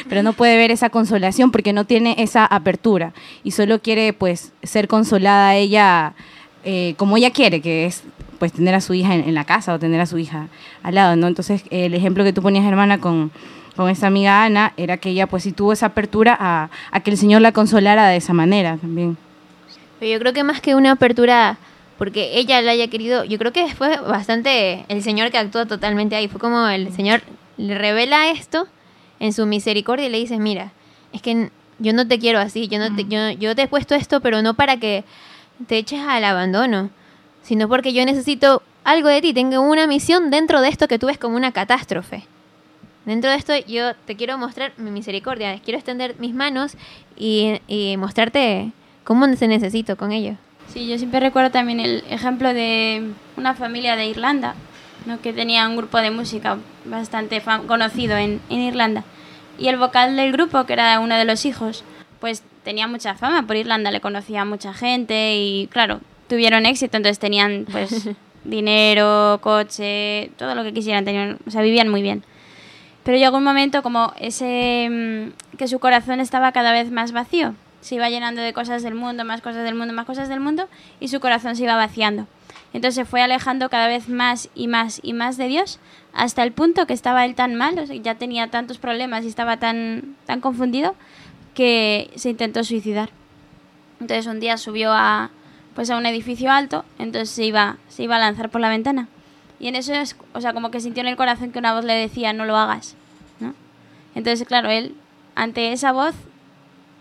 pero 0.08 0.24
no 0.24 0.34
puede 0.34 0.58
ver 0.58 0.72
esa 0.72 0.90
consolación 0.90 1.52
porque 1.52 1.74
no 1.74 1.86
tiene 1.86 2.16
esa 2.20 2.46
apertura 2.46 3.14
y 3.44 3.52
solo 3.52 3.82
quiere 3.82 4.14
pues 4.14 4.54
ser 4.64 4.88
consolada 4.88 5.56
ella 5.56 6.14
eh, 6.66 6.94
como 6.98 7.16
ella 7.16 7.32
quiere, 7.32 7.62
que 7.62 7.86
es 7.86 8.04
pues 8.38 8.54
tener 8.54 8.76
a 8.76 8.82
su 8.82 8.94
hija 8.94 9.16
en, 9.16 9.28
en, 9.28 9.34
la 9.34 9.46
casa 9.46 9.74
o 9.74 9.80
tener 9.80 10.00
a 10.00 10.06
su 10.06 10.18
hija 10.18 10.48
al 10.84 10.96
lado, 10.96 11.16
¿no? 11.16 11.28
Entonces, 11.28 11.64
el 11.70 11.94
ejemplo 11.94 12.24
que 12.24 12.34
tú 12.34 12.42
ponías, 12.42 12.66
hermana, 12.66 13.00
con, 13.00 13.32
con 13.80 13.90
esta 13.90 14.08
amiga 14.08 14.44
Ana, 14.44 14.74
era 14.76 14.98
que 14.98 15.12
ella 15.12 15.26
pues 15.26 15.44
sí 15.44 15.54
tuvo 15.54 15.72
esa 15.72 15.86
apertura 15.86 16.36
a, 16.38 16.70
a 16.92 17.00
que 17.00 17.12
el 17.12 17.18
Señor 17.18 17.42
la 17.42 17.54
consolara 17.54 18.10
de 18.10 18.18
esa 18.18 18.34
manera 18.34 18.76
también. 18.76 19.16
Pero 20.02 20.12
yo 20.12 20.20
creo 20.20 20.34
que 20.34 20.44
más 20.44 20.60
que 20.60 20.76
una 20.76 20.92
apertura 20.92 21.58
porque 21.98 22.38
ella 22.38 22.62
la 22.62 22.72
haya 22.72 22.90
querido, 22.90 23.24
yo 23.24 23.38
creo 23.38 23.54
que 23.54 23.74
fue 23.74 23.96
bastante 24.02 24.84
el 24.90 25.02
Señor 25.02 25.32
que 25.32 25.38
actuó 25.38 25.66
totalmente 25.66 26.18
ahí, 26.18 26.28
fue 26.28 26.42
como 26.42 26.68
el 26.68 26.92
Señor 26.92 27.22
le 27.56 27.74
revela 27.78 28.30
esto 28.32 28.68
en 29.22 29.32
su 29.32 29.46
misericordia 29.46 30.08
y 30.08 30.10
le 30.10 30.18
dice, 30.18 30.40
mira, 30.40 30.74
es 31.14 31.22
que 31.22 31.50
yo 31.78 31.94
no 31.94 32.06
te 32.06 32.20
quiero 32.20 32.40
así, 32.40 32.68
yo 32.68 32.80
no 32.80 32.94
te, 32.94 33.06
yo, 33.06 33.30
yo 33.30 33.56
te 33.56 33.62
he 33.62 33.68
puesto 33.70 33.96
esto, 33.96 34.20
pero 34.20 34.42
no 34.42 34.56
para 34.56 34.76
que 34.76 35.06
te 35.68 35.78
eches 35.78 36.02
al 36.02 36.26
abandono, 36.26 36.90
sino 37.44 37.70
porque 37.70 37.94
yo 37.94 38.04
necesito 38.04 38.62
algo 38.84 39.08
de 39.08 39.22
ti, 39.22 39.34
tengo 39.34 39.62
una 39.62 39.88
misión 39.88 40.32
dentro 40.32 40.60
de 40.60 40.68
esto 40.68 40.90
que 40.90 41.00
tú 41.00 41.08
ves 41.08 41.18
como 41.18 41.38
una 41.38 41.54
catástrofe. 41.54 42.28
Dentro 43.06 43.32
de 43.32 43.38
esto 43.38 43.54
yo 43.68 43.96
te 44.06 44.16
quiero 44.16 44.38
mostrar 44.38 44.74
mi 44.78 44.92
misericordia, 44.92 45.60
quiero 45.64 45.78
extender 45.78 46.16
mis 46.20 46.34
manos 46.34 46.74
y, 47.18 47.60
y 47.68 47.98
mostrarte 47.98 48.72
cómo 49.04 49.34
se 49.36 49.48
necesito 49.48 49.98
con 49.98 50.12
ello. 50.12 50.36
Sí, 50.74 50.88
yo 50.88 50.98
siempre 50.98 51.20
recuerdo 51.20 51.50
también 51.50 51.80
el 51.80 52.04
ejemplo 52.10 52.54
de 52.54 53.12
una 53.38 53.56
familia 53.56 53.96
de 53.96 54.06
Irlanda, 54.06 54.54
¿no? 55.06 55.20
que 55.20 55.34
tenía 55.34 55.68
un 55.68 55.78
grupo 55.78 55.98
de 56.00 56.12
música 56.12 56.58
bastante 56.86 57.42
conocido 57.66 58.18
en, 58.18 58.40
en 58.50 58.60
Irlanda. 58.60 59.04
Y 59.58 59.68
el 59.68 59.78
vocal 59.78 60.16
del 60.16 60.32
grupo, 60.32 60.66
que 60.66 60.74
era 60.74 61.00
uno 61.00 61.16
de 61.16 61.26
los 61.26 61.46
hijos, 61.46 61.84
pues 62.20 62.44
tenía 62.64 62.88
mucha 62.88 63.16
fama 63.16 63.48
por 63.48 63.56
Irlanda, 63.56 63.92
le 63.92 64.02
conocía 64.02 64.42
a 64.42 64.46
mucha 64.46 64.74
gente 64.74 65.36
y 65.36 65.68
claro, 65.72 66.02
tuvieron 66.28 66.66
éxito, 66.66 66.98
entonces 66.98 67.20
tenían 67.20 67.66
pues 67.70 68.10
dinero, 68.44 69.40
coche, 69.42 70.32
todo 70.38 70.54
lo 70.56 70.64
que 70.64 70.74
quisieran, 70.74 71.04
tenían, 71.04 71.40
o 71.48 71.52
sea, 71.52 71.62
vivían 71.62 71.90
muy 71.90 72.02
bien. 72.02 72.24
Pero 73.10 73.18
llegó 73.18 73.38
un 73.38 73.44
momento 73.44 73.82
como 73.82 74.14
ese 74.20 75.32
que 75.58 75.68
su 75.68 75.80
corazón 75.80 76.20
estaba 76.20 76.52
cada 76.52 76.72
vez 76.72 76.92
más 76.92 77.12
vacío, 77.12 77.56
se 77.82 77.96
iba 77.96 78.08
llenando 78.08 78.40
de 78.40 78.54
cosas 78.54 78.84
del 78.84 78.94
mundo, 78.94 79.26
más 79.26 79.42
cosas 79.42 79.64
del 79.64 79.74
mundo, 79.74 79.96
más 79.96 80.06
cosas 80.06 80.30
del 80.30 80.40
mundo 80.40 80.70
y 81.00 81.08
su 81.08 81.20
corazón 81.20 81.56
se 81.56 81.64
iba 81.64 81.76
vaciando. 81.76 82.28
Entonces 82.72 83.10
fue 83.10 83.24
alejando 83.24 83.68
cada 83.72 83.88
vez 83.88 84.10
más 84.10 84.50
y 84.54 84.68
más 84.68 85.00
y 85.02 85.14
más 85.14 85.38
de 85.38 85.48
Dios 85.48 85.80
hasta 86.14 86.44
el 86.44 86.52
punto 86.52 86.86
que 86.86 86.94
estaba 86.94 87.26
él 87.26 87.34
tan 87.34 87.56
mal, 87.56 87.80
o 87.80 87.88
sea, 87.88 87.96
ya 87.96 88.14
tenía 88.14 88.52
tantos 88.52 88.78
problemas 88.78 89.24
y 89.26 89.28
estaba 89.28 89.58
tan 89.58 90.16
tan 90.28 90.40
confundido 90.40 90.94
que 91.56 92.12
se 92.16 92.30
intentó 92.30 92.64
suicidar. 92.64 93.10
Entonces 94.00 94.28
un 94.28 94.40
día 94.40 94.56
subió 94.58 94.94
a 94.94 95.32
pues 95.74 95.90
a 95.90 95.98
un 95.98 96.06
edificio 96.06 96.52
alto, 96.52 96.86
entonces 97.00 97.32
se 97.32 97.44
iba 97.44 97.78
se 97.88 98.04
iba 98.04 98.18
a 98.18 98.20
lanzar 98.20 98.50
por 98.50 98.62
la 98.62 98.70
ventana. 98.70 99.08
Y 99.60 99.68
en 99.68 99.76
eso 99.76 99.96
es, 99.96 100.16
o 100.34 100.42
sea, 100.42 100.54
como 100.54 100.70
que 100.70 100.80
sintió 100.80 101.02
en 101.02 101.08
el 101.08 101.18
corazón 101.18 101.52
que 101.52 101.58
una 101.58 101.74
voz 101.74 101.86
le 101.86 101.96
decía, 101.96 102.34
"No 102.34 102.46
lo 102.46 102.56
hagas". 102.56 102.96
Entonces, 104.20 104.46
claro, 104.46 104.70
él 104.70 104.96
ante 105.34 105.72
esa 105.72 105.94
voz 105.94 106.14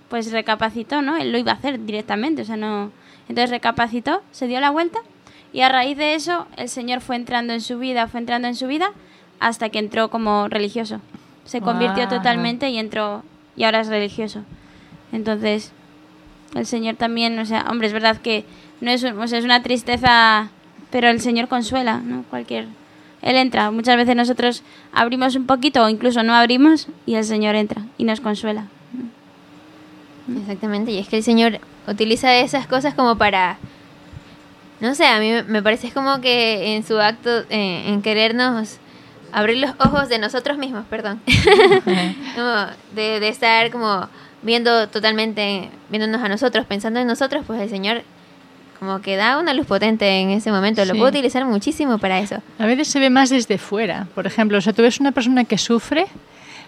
pues 0.09 0.31
recapacitó, 0.31 1.03
¿no? 1.03 1.17
Él 1.17 1.33
lo 1.33 1.39
iba 1.39 1.51
a 1.51 1.57
hacer 1.57 1.85
directamente, 1.85 2.43
o 2.43 2.45
sea, 2.45 2.57
no 2.57 2.93
entonces 3.29 3.51
recapacitó, 3.51 4.23
se 4.31 4.47
dio 4.47 4.61
la 4.61 4.71
vuelta 4.71 5.01
y 5.53 5.63
a 5.63 5.69
raíz 5.69 5.99
de 5.99 6.15
eso 6.15 6.47
el 6.57 6.69
Señor 6.69 7.01
fue 7.01 7.17
entrando 7.17 7.53
en 7.55 7.61
su 7.61 7.81
vida, 7.81 8.07
fue 8.07 8.21
entrando 8.21 8.47
en 8.47 8.55
su 8.55 8.69
vida 8.69 8.93
hasta 9.41 9.69
que 9.69 9.81
entró 9.81 10.11
como 10.11 10.47
religioso. 10.47 11.01
Se 11.45 11.61
convirtió 11.61 12.07
wow. 12.07 12.19
totalmente 12.19 12.71
y 12.71 12.79
entró 12.79 13.25
y 13.57 13.65
ahora 13.65 13.81
es 13.81 13.89
religioso. 13.89 14.45
Entonces, 15.11 15.73
el 16.55 16.67
Señor 16.67 16.95
también, 16.95 17.37
o 17.41 17.47
sea, 17.47 17.67
hombre, 17.69 17.89
es 17.89 17.93
verdad 17.93 18.19
que 18.19 18.45
no 18.81 18.93
es, 18.93 19.03
o 19.03 19.27
sea, 19.27 19.41
es 19.41 19.45
una 19.45 19.65
tristeza, 19.65 20.51
pero 20.93 21.09
el 21.09 21.21
Señor 21.21 21.49
consuela, 21.49 21.99
¿no? 21.99 22.23
Cualquier 22.31 22.69
él 23.23 23.37
entra. 23.37 23.71
Muchas 23.71 23.97
veces 23.97 24.17
nosotros 24.17 24.63
abrimos 24.93 25.37
un 25.37 25.47
poquito 25.47 25.85
o 25.85 25.89
incluso 25.89 26.23
no 26.23 26.35
abrimos 26.35 26.89
y 27.07 27.15
el 27.15 27.25
Señor 27.25 27.55
entra 27.55 27.83
y 27.97 28.05
nos 28.05 28.21
consuela. 28.21 28.67
Exactamente, 30.41 30.93
y 30.93 30.99
es 30.99 31.09
que 31.09 31.17
el 31.17 31.23
Señor 31.23 31.59
utiliza 31.87 32.37
esas 32.37 32.67
cosas 32.67 32.95
como 32.95 33.17
para 33.17 33.59
no 34.81 34.95
sé, 34.95 35.07
a 35.07 35.19
mí 35.19 35.33
me 35.47 35.63
parece 35.63 35.91
como 35.91 36.21
que 36.21 36.77
en 36.77 36.85
su 36.85 37.01
acto 37.01 37.31
eh, 37.51 37.85
en 37.89 38.01
querernos 38.01 38.79
abrir 39.33 39.59
los 39.59 39.73
ojos 39.79 40.09
de 40.09 40.19
nosotros 40.19 40.57
mismos, 40.57 40.85
perdón. 40.89 41.21
como 42.35 42.67
de, 42.95 43.21
de, 43.21 43.29
estar 43.29 43.71
como 43.71 44.09
viendo 44.43 44.89
totalmente, 44.89 45.71
viéndonos 45.91 46.23
a 46.23 46.29
nosotros, 46.29 46.65
pensando 46.67 47.01
en 47.01 47.09
nosotros, 47.09 47.45
pues 47.47 47.61
el 47.61 47.69
Señor 47.69 48.03
como 48.79 49.01
que 49.01 49.17
da 49.17 49.39
una 49.39 49.55
luz 49.55 49.67
potente 49.67 50.21
en 50.21 50.31
ese 50.31 50.51
momento. 50.51 50.85
Lo 50.85 50.93
sí. 50.93 50.99
puedo 50.99 51.11
utilizar 51.11 51.45
muchísimo 51.45 51.99
para 51.99 52.21
eso. 52.21 52.37
A 52.59 52.67
veces 52.67 52.89
se 52.89 53.01
ve 53.01 53.11
más 53.11 53.31
desde 53.31 53.59
fuera. 53.59 54.07
Por 54.15 54.27
ejemplo, 54.27 54.59
o 54.59 54.61
sea, 54.61 54.73
tú 54.73 54.83
ves 54.83 55.01
una 55.01 55.13
persona 55.13 55.45
que 55.45 55.59
sufre, 55.59 56.07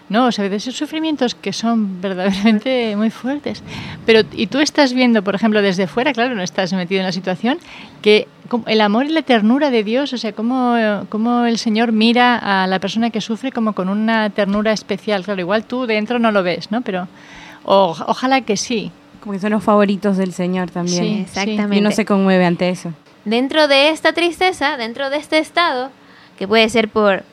No, 0.09 0.25
o 0.25 0.31
sea, 0.31 0.49
de 0.49 0.55
esos 0.57 0.75
sufrimientos 0.75 1.35
que 1.35 1.53
son 1.53 2.01
verdaderamente 2.01 2.95
muy 2.97 3.11
fuertes. 3.11 3.63
Pero, 4.05 4.27
y 4.33 4.47
tú 4.47 4.59
estás 4.59 4.93
viendo, 4.93 5.23
por 5.23 5.35
ejemplo, 5.35 5.61
desde 5.61 5.87
fuera, 5.87 6.11
claro, 6.11 6.35
no 6.35 6.43
estás 6.43 6.73
metido 6.73 6.99
en 6.99 7.05
la 7.05 7.13
situación, 7.13 7.59
que 8.01 8.27
el 8.65 8.81
amor 8.81 9.05
y 9.05 9.09
la 9.09 9.21
ternura 9.21 9.69
de 9.69 9.85
Dios, 9.85 10.11
o 10.11 10.17
sea, 10.17 10.33
cómo, 10.33 10.75
cómo 11.07 11.45
el 11.45 11.57
Señor 11.57 11.93
mira 11.93 12.35
a 12.37 12.67
la 12.67 12.79
persona 12.79 13.09
que 13.09 13.21
sufre 13.21 13.53
como 13.53 13.71
con 13.71 13.87
una 13.87 14.29
ternura 14.31 14.73
especial. 14.73 15.23
Claro, 15.23 15.39
igual 15.39 15.63
tú 15.63 15.85
dentro 15.85 16.19
no 16.19 16.33
lo 16.33 16.43
ves, 16.43 16.71
¿no? 16.71 16.81
Pero 16.81 17.07
ojalá 17.63 18.41
que 18.41 18.57
sí. 18.57 18.91
Como 19.21 19.33
que 19.33 19.39
son 19.39 19.51
los 19.51 19.63
favoritos 19.63 20.17
del 20.17 20.33
Señor 20.33 20.71
también. 20.71 21.03
Sí, 21.03 21.21
exactamente. 21.21 21.75
Y 21.75 21.79
uno 21.79 21.91
se 21.91 22.05
conmueve 22.05 22.45
ante 22.45 22.69
eso. 22.69 22.91
Dentro 23.23 23.67
de 23.67 23.89
esta 23.89 24.13
tristeza, 24.13 24.77
dentro 24.77 25.09
de 25.09 25.17
este 25.17 25.37
estado, 25.37 25.91
que 26.37 26.47
puede 26.47 26.67
ser 26.69 26.89
por 26.89 27.23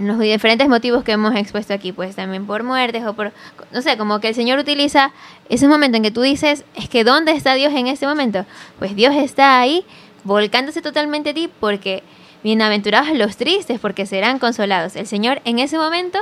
los 0.00 0.18
diferentes 0.18 0.68
motivos 0.68 1.04
que 1.04 1.12
hemos 1.12 1.34
expuesto 1.36 1.72
aquí, 1.74 1.92
pues 1.92 2.16
también 2.16 2.46
por 2.46 2.62
muertes 2.62 3.04
o 3.06 3.14
por, 3.14 3.32
no 3.72 3.82
sé, 3.82 3.96
como 3.96 4.20
que 4.20 4.28
el 4.28 4.34
Señor 4.34 4.58
utiliza 4.58 5.12
ese 5.48 5.68
momento 5.68 5.96
en 5.96 6.02
que 6.02 6.10
tú 6.10 6.22
dices, 6.22 6.64
es 6.74 6.88
que 6.88 7.04
¿dónde 7.04 7.32
está 7.32 7.54
Dios 7.54 7.72
en 7.74 7.86
este 7.86 8.06
momento? 8.06 8.46
Pues 8.78 8.96
Dios 8.96 9.14
está 9.14 9.60
ahí 9.60 9.84
volcándose 10.24 10.82
totalmente 10.82 11.30
a 11.30 11.34
ti 11.34 11.50
porque 11.60 12.02
bienaventurados 12.42 13.16
los 13.16 13.36
tristes 13.36 13.78
porque 13.78 14.06
serán 14.06 14.38
consolados. 14.38 14.96
El 14.96 15.06
Señor 15.06 15.40
en 15.44 15.58
ese 15.58 15.78
momento 15.78 16.18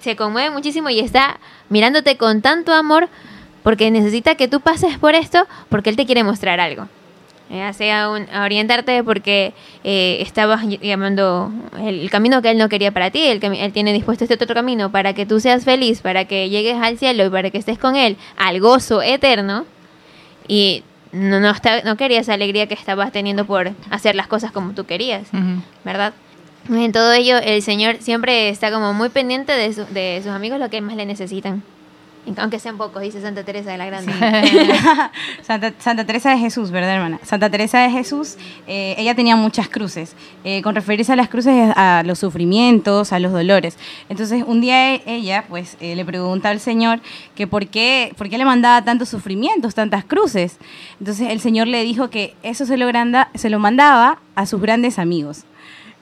se 0.00 0.16
conmueve 0.16 0.50
muchísimo 0.50 0.88
y 0.90 1.00
está 1.00 1.40
mirándote 1.68 2.16
con 2.16 2.42
tanto 2.42 2.72
amor 2.72 3.08
porque 3.62 3.90
necesita 3.90 4.34
que 4.34 4.48
tú 4.48 4.60
pases 4.60 4.98
por 4.98 5.14
esto 5.14 5.46
porque 5.68 5.90
Él 5.90 5.96
te 5.96 6.06
quiere 6.06 6.24
mostrar 6.24 6.60
algo. 6.60 6.88
Ya 7.50 7.72
sea 7.74 8.08
orientarte 8.08 9.04
porque 9.04 9.52
eh, 9.84 10.18
estabas 10.20 10.62
llamando 10.80 11.52
el, 11.78 12.08
camino 12.10 12.40
que 12.40 12.50
Él 12.50 12.56
no 12.56 12.70
quería 12.70 12.92
para 12.92 13.10
ti, 13.10 13.26
el, 13.26 13.44
Él 13.44 13.72
tiene 13.72 13.92
dispuesto 13.92 14.24
este 14.24 14.34
otro 14.34 14.54
camino 14.54 14.90
para 14.90 15.12
que 15.12 15.26
tú 15.26 15.38
seas 15.38 15.64
feliz, 15.64 16.00
para 16.00 16.24
que 16.24 16.48
llegues 16.48 16.78
al 16.80 16.96
cielo 16.96 17.26
y 17.26 17.28
para 17.28 17.50
que 17.50 17.58
estés 17.58 17.78
con 17.78 17.94
Él, 17.94 18.16
al 18.38 18.58
gozo 18.60 19.02
eterno. 19.02 19.66
Y 20.48 20.82
no, 21.12 21.40
no, 21.40 21.52
no 21.84 21.96
querías 21.96 22.22
esa 22.22 22.34
alegría 22.34 22.66
que 22.68 22.74
estabas 22.74 23.12
teniendo 23.12 23.44
por 23.44 23.72
hacer 23.90 24.14
las 24.14 24.28
cosas 24.28 24.50
como 24.50 24.72
tú 24.72 24.86
querías, 24.86 25.28
¿verdad? 25.84 26.14
En 26.70 26.92
todo 26.92 27.12
ello, 27.12 27.36
el 27.36 27.60
Señor 27.60 27.96
siempre 28.00 28.48
está 28.48 28.70
como 28.70 28.94
muy 28.94 29.10
pendiente 29.10 29.52
de, 29.52 29.74
de 29.90 30.20
sus 30.22 30.32
amigos, 30.32 30.58
lo 30.58 30.70
que 30.70 30.80
más 30.80 30.96
le 30.96 31.04
necesitan. 31.04 31.62
Aunque 32.36 32.60
sean 32.60 32.78
pocos, 32.78 33.02
dice 33.02 33.20
Santa 33.20 33.44
Teresa 33.44 33.72
de 33.72 33.78
la 33.78 33.86
Grande. 33.86 34.12
Santa, 35.78 36.06
Teresa 36.06 36.30
de 36.30 36.38
Jesús, 36.38 36.70
¿verdad, 36.70 36.94
hermana? 36.94 37.18
Santa 37.24 37.50
Teresa 37.50 37.80
de 37.80 37.90
Jesús, 37.90 38.36
eh, 38.68 38.94
ella 38.96 39.16
tenía 39.16 39.34
muchas 39.34 39.68
cruces. 39.68 40.14
Eh, 40.44 40.62
con 40.62 40.76
referirse 40.76 41.12
a 41.12 41.16
las 41.16 41.28
cruces, 41.28 41.72
a 41.74 42.04
los 42.06 42.20
sufrimientos, 42.20 43.12
a 43.12 43.18
los 43.18 43.32
dolores. 43.32 43.76
Entonces, 44.08 44.44
un 44.46 44.60
día 44.60 44.94
e, 44.94 45.02
ella, 45.06 45.44
pues, 45.48 45.76
eh, 45.80 45.96
le 45.96 46.04
pregunta 46.04 46.50
al 46.50 46.60
Señor 46.60 47.00
que 47.34 47.48
por 47.48 47.66
qué, 47.66 48.14
por 48.16 48.28
qué 48.28 48.38
le 48.38 48.44
mandaba 48.44 48.84
tantos 48.84 49.08
sufrimientos, 49.08 49.74
tantas 49.74 50.04
cruces. 50.04 50.58
Entonces, 51.00 51.28
el 51.28 51.40
Señor 51.40 51.66
le 51.66 51.82
dijo 51.82 52.08
que 52.08 52.36
eso 52.44 52.66
se 52.66 52.76
lo, 52.76 52.86
se 53.34 53.50
lo 53.50 53.58
mandaba 53.58 54.20
a 54.36 54.46
sus 54.46 54.60
grandes 54.60 55.00
amigos. 55.00 55.44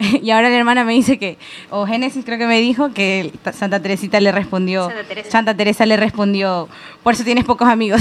y 0.23 0.31
ahora 0.31 0.49
la 0.49 0.57
hermana 0.57 0.85
me 0.85 0.95
dice 0.95 1.19
que, 1.19 1.37
o 1.69 1.87
Génesis 1.87 2.25
creo 2.25 2.39
que 2.39 2.47
me 2.47 2.61
dijo 2.61 2.93
que 2.93 3.33
Santa 3.53 3.81
Teresita 3.81 4.19
le 4.21 4.33
respondió, 4.33 4.91
Santa 5.29 5.55
Teresa, 5.55 5.85
le 5.85 5.97
respondió, 5.97 6.69
por 7.03 7.15
eso 7.15 7.25
tienes 7.25 7.45
pocos 7.45 7.69
amigos. 7.69 8.01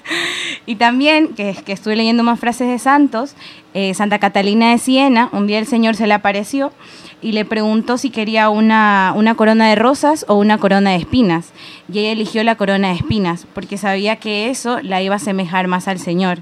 y 0.66 0.76
también, 0.76 1.34
que, 1.34 1.54
que 1.54 1.72
estuve 1.72 1.94
leyendo 1.94 2.22
más 2.22 2.40
frases 2.40 2.68
de 2.68 2.78
santos, 2.78 3.34
eh, 3.74 3.92
Santa 3.92 4.18
Catalina 4.18 4.70
de 4.70 4.78
Siena, 4.78 5.28
un 5.32 5.46
día 5.46 5.58
el 5.58 5.66
Señor 5.66 5.94
se 5.94 6.06
le 6.06 6.14
apareció 6.14 6.72
y 7.20 7.32
le 7.32 7.44
preguntó 7.44 7.98
si 7.98 8.08
quería 8.08 8.48
una, 8.48 9.12
una 9.14 9.34
corona 9.34 9.68
de 9.68 9.74
rosas 9.74 10.24
o 10.28 10.36
una 10.36 10.56
corona 10.56 10.90
de 10.90 10.96
espinas. 10.96 11.52
Y 11.92 11.98
ella 11.98 12.12
eligió 12.12 12.44
la 12.44 12.56
corona 12.56 12.88
de 12.88 12.94
espinas, 12.94 13.46
porque 13.54 13.76
sabía 13.76 14.16
que 14.16 14.48
eso 14.48 14.80
la 14.80 15.02
iba 15.02 15.14
a 15.14 15.16
asemejar 15.16 15.68
más 15.68 15.86
al 15.86 15.98
Señor 15.98 16.38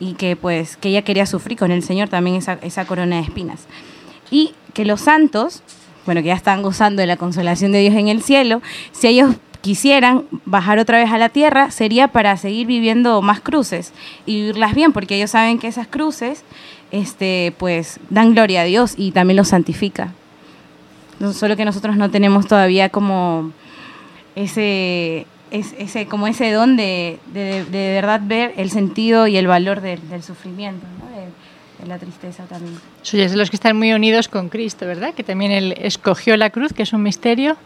y 0.00 0.14
que 0.14 0.36
pues 0.36 0.76
que 0.76 0.90
ella 0.90 1.02
quería 1.02 1.26
sufrir 1.26 1.58
con 1.58 1.72
el 1.72 1.82
Señor 1.82 2.08
también 2.08 2.36
esa, 2.36 2.58
esa 2.62 2.84
corona 2.84 3.16
de 3.16 3.22
espinas 3.22 3.66
y 4.30 4.52
que 4.74 4.84
los 4.84 5.00
santos, 5.00 5.62
bueno, 6.06 6.22
que 6.22 6.28
ya 6.28 6.34
están 6.34 6.62
gozando 6.62 7.00
de 7.00 7.06
la 7.06 7.16
consolación 7.16 7.72
de 7.72 7.80
Dios 7.80 7.94
en 7.94 8.08
el 8.08 8.22
cielo, 8.22 8.62
si 8.92 9.08
ellos 9.08 9.34
quisieran 9.60 10.24
bajar 10.44 10.78
otra 10.78 10.98
vez 10.98 11.10
a 11.10 11.18
la 11.18 11.28
tierra, 11.28 11.70
sería 11.70 12.08
para 12.08 12.36
seguir 12.36 12.66
viviendo 12.66 13.20
más 13.22 13.40
cruces 13.40 13.92
y 14.24 14.36
vivirlas 14.36 14.74
bien, 14.74 14.92
porque 14.92 15.16
ellos 15.16 15.32
saben 15.32 15.58
que 15.58 15.68
esas 15.68 15.88
cruces, 15.88 16.44
este, 16.90 17.52
pues, 17.58 17.98
dan 18.08 18.34
gloria 18.34 18.62
a 18.62 18.64
Dios 18.64 18.94
y 18.96 19.10
también 19.10 19.36
los 19.36 19.48
santifica. 19.48 20.12
solo 21.32 21.56
que 21.56 21.64
nosotros 21.64 21.96
no 21.96 22.10
tenemos 22.10 22.46
todavía 22.46 22.88
como 22.88 23.52
ese, 24.36 25.26
ese, 25.50 26.06
como 26.06 26.28
ese 26.28 26.52
don 26.52 26.76
de, 26.76 27.18
de, 27.32 27.64
verdad 27.70 28.20
ver 28.24 28.54
el 28.56 28.70
sentido 28.70 29.26
y 29.26 29.36
el 29.36 29.48
valor 29.48 29.80
del 29.80 30.22
sufrimiento. 30.22 30.86
¿no? 31.00 31.47
La 31.86 31.98
tristeza 31.98 32.44
también. 32.44 32.78
Soy 33.02 33.20
de 33.20 33.36
los 33.36 33.50
que 33.50 33.56
están 33.56 33.76
muy 33.76 33.92
unidos 33.92 34.28
con 34.28 34.48
Cristo, 34.48 34.86
¿verdad? 34.86 35.14
Que 35.14 35.24
también 35.24 35.52
Él 35.52 35.74
escogió 35.78 36.36
la 36.36 36.50
cruz, 36.50 36.72
que 36.72 36.82
es 36.82 36.92
un 36.92 37.02
misterio 37.02 37.56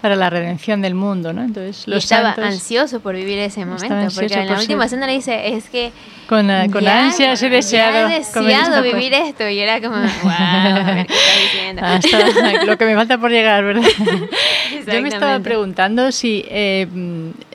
para 0.00 0.16
la 0.16 0.30
redención 0.30 0.82
del 0.82 0.94
mundo, 0.94 1.32
¿no? 1.32 1.42
Entonces, 1.42 1.86
los 1.88 2.04
estaba 2.04 2.32
ansioso 2.32 3.00
por 3.00 3.14
vivir 3.14 3.38
ese 3.38 3.64
momento, 3.64 4.08
porque 4.14 4.34
en 4.34 4.46
la 4.46 4.58
última 4.58 4.84
escena 4.84 5.06
le 5.06 5.14
dice, 5.14 5.54
es 5.54 5.68
que... 5.68 5.92
Con, 6.28 6.50
uh, 6.50 6.70
con 6.70 6.86
ansias 6.86 7.40
he 7.42 7.48
deseado, 7.48 8.08
he 8.08 8.18
deseado 8.18 8.82
vivir 8.82 9.14
esto, 9.14 9.48
y 9.48 9.60
era 9.60 9.80
como, 9.80 9.96
wow, 10.22 11.06
¿qué 11.06 11.06
diciendo? 11.42 11.82
Hasta 11.84 12.64
lo 12.64 12.76
que 12.76 12.84
me 12.84 12.94
falta 12.94 13.18
por 13.18 13.30
llegar, 13.30 13.64
¿verdad? 13.64 13.88
Yo 14.86 15.02
me 15.02 15.08
estaba 15.08 15.38
preguntando 15.40 16.12
si, 16.12 16.44
eh, 16.48 16.86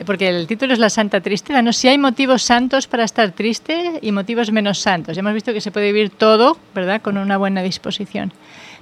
porque 0.06 0.30
el 0.30 0.48
título 0.48 0.74
es 0.74 0.80
La 0.80 0.90
Santa 0.90 1.22
Tristeza, 1.22 1.62
¿no? 1.62 1.74
Si 1.74 1.88
hay 1.88 1.98
motivos 1.98 2.44
santos 2.44 2.88
para 2.88 3.04
estar 3.04 3.32
triste 3.32 4.00
y 4.02 4.12
motivos 4.12 4.52
menos 4.52 4.80
santos. 4.80 5.18
Hemos 5.18 5.34
visto 5.34 5.54
que 5.54 5.62
se 5.62 5.72
puede 5.72 5.92
vivir 5.92 6.10
todo, 6.10 6.58
¿verdad? 6.74 7.02
Con 7.02 7.18
una 7.18 7.38
buena 7.38 7.62
disposición. 7.62 8.34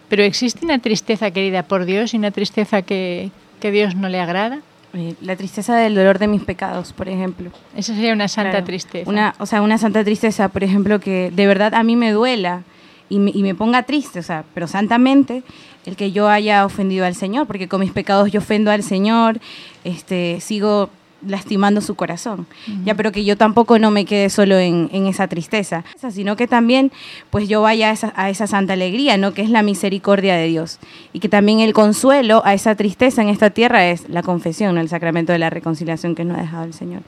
Pero 0.07 0.23
existe 0.23 0.65
una 0.65 0.79
tristeza 0.79 1.31
querida 1.31 1.63
por 1.63 1.85
Dios 1.85 2.13
y 2.13 2.17
una 2.17 2.31
tristeza 2.31 2.81
que, 2.81 3.29
que 3.59 3.71
Dios 3.71 3.95
no 3.95 4.09
le 4.09 4.19
agrada. 4.19 4.59
Eh, 4.93 5.13
la 5.21 5.35
tristeza 5.35 5.75
del 5.75 5.93
dolor 5.93 6.17
de 6.17 6.27
mis 6.27 6.43
pecados, 6.43 6.93
por 6.93 7.09
ejemplo. 7.09 7.51
Esa 7.75 7.93
sería 7.93 8.11
una 8.13 8.27
santa 8.27 8.63
tristeza. 8.63 9.09
Una, 9.09 9.35
o 9.37 9.45
sea, 9.45 9.61
una 9.61 9.77
santa 9.77 10.03
tristeza, 10.03 10.49
por 10.49 10.63
ejemplo, 10.63 10.99
que 10.99 11.31
de 11.31 11.45
verdad 11.45 11.75
a 11.75 11.83
mí 11.83 11.95
me 11.95 12.11
duela 12.11 12.63
y 13.07 13.19
me, 13.19 13.31
y 13.33 13.43
me 13.43 13.53
ponga 13.53 13.83
triste, 13.83 14.19
o 14.19 14.23
sea, 14.23 14.43
pero 14.53 14.67
santamente 14.67 15.43
el 15.85 15.95
que 15.95 16.11
yo 16.11 16.27
haya 16.27 16.65
ofendido 16.65 17.05
al 17.05 17.15
Señor, 17.15 17.45
porque 17.45 17.67
con 17.67 17.81
mis 17.81 17.91
pecados 17.91 18.31
yo 18.31 18.39
ofendo 18.39 18.71
al 18.71 18.83
Señor, 18.83 19.39
este, 19.83 20.39
sigo 20.41 20.89
lastimando 21.25 21.81
su 21.81 21.95
corazón. 21.95 22.47
Ya, 22.85 22.95
pero 22.95 23.11
que 23.11 23.23
yo 23.23 23.37
tampoco 23.37 23.79
no 23.79 23.91
me 23.91 24.05
quede 24.05 24.29
solo 24.29 24.57
en, 24.57 24.89
esa 25.07 25.27
tristeza, 25.27 25.83
sino 26.11 26.35
que 26.35 26.47
también 26.47 26.91
pues 27.29 27.47
yo 27.47 27.61
vaya 27.61 27.89
a 27.89 27.93
esa, 27.93 28.13
a 28.15 28.29
esa, 28.29 28.47
santa 28.47 28.73
alegría, 28.73 29.17
¿no? 29.17 29.33
Que 29.33 29.41
es 29.41 29.49
la 29.49 29.63
misericordia 29.63 30.35
de 30.35 30.47
Dios. 30.47 30.79
Y 31.13 31.19
que 31.19 31.29
también 31.29 31.59
el 31.59 31.73
consuelo 31.73 32.41
a 32.45 32.53
esa 32.53 32.75
tristeza 32.75 33.21
en 33.21 33.29
esta 33.29 33.49
tierra 33.49 33.87
es 33.87 34.07
la 34.09 34.23
confesión, 34.23 34.77
el 34.77 34.89
sacramento 34.89 35.33
de 35.33 35.39
la 35.39 35.49
reconciliación 35.49 36.15
que 36.15 36.25
nos 36.25 36.37
ha 36.37 36.41
dejado 36.41 36.63
el 36.65 36.73
Señor. 36.73 37.01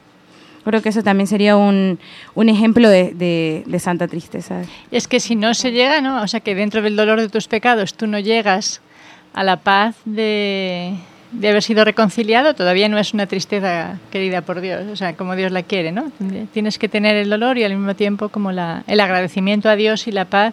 Creo 0.64 0.80
que 0.80 0.90
eso 0.90 1.02
también 1.02 1.26
sería 1.26 1.56
un, 1.56 1.98
un 2.34 2.48
ejemplo 2.48 2.88
de, 2.88 3.12
de, 3.14 3.64
de, 3.66 3.78
santa 3.80 4.06
tristeza. 4.06 4.62
Es 4.92 5.08
que 5.08 5.18
si 5.18 5.34
no 5.34 5.54
se 5.54 5.72
llega, 5.72 6.00
¿no? 6.00 6.22
O 6.22 6.28
sea, 6.28 6.38
que 6.38 6.54
dentro 6.54 6.82
del 6.82 6.94
dolor 6.94 7.20
de 7.20 7.28
tus 7.28 7.48
pecados 7.48 7.94
tú 7.94 8.06
no 8.06 8.20
llegas 8.20 8.80
a 9.32 9.42
la 9.42 9.56
paz 9.56 9.96
de, 10.04 10.94
de 11.32 11.48
haber 11.48 11.62
sido 11.62 11.84
reconciliado 11.84 12.54
todavía 12.54 12.88
no 12.88 12.98
es 12.98 13.14
una 13.14 13.26
tristeza 13.26 13.98
querida 14.10 14.42
por 14.42 14.60
Dios, 14.60 14.86
o 14.92 14.96
sea, 14.96 15.16
como 15.16 15.34
Dios 15.34 15.50
la 15.50 15.62
quiere, 15.62 15.90
¿no? 15.90 16.12
Tienes 16.52 16.78
que 16.78 16.88
tener 16.88 17.16
el 17.16 17.30
dolor 17.30 17.58
y 17.58 17.64
al 17.64 17.74
mismo 17.74 17.96
tiempo 17.96 18.28
como 18.28 18.52
la, 18.52 18.84
el 18.86 19.00
agradecimiento 19.00 19.68
a 19.68 19.76
Dios 19.76 20.06
y 20.06 20.12
la 20.12 20.26
paz. 20.26 20.52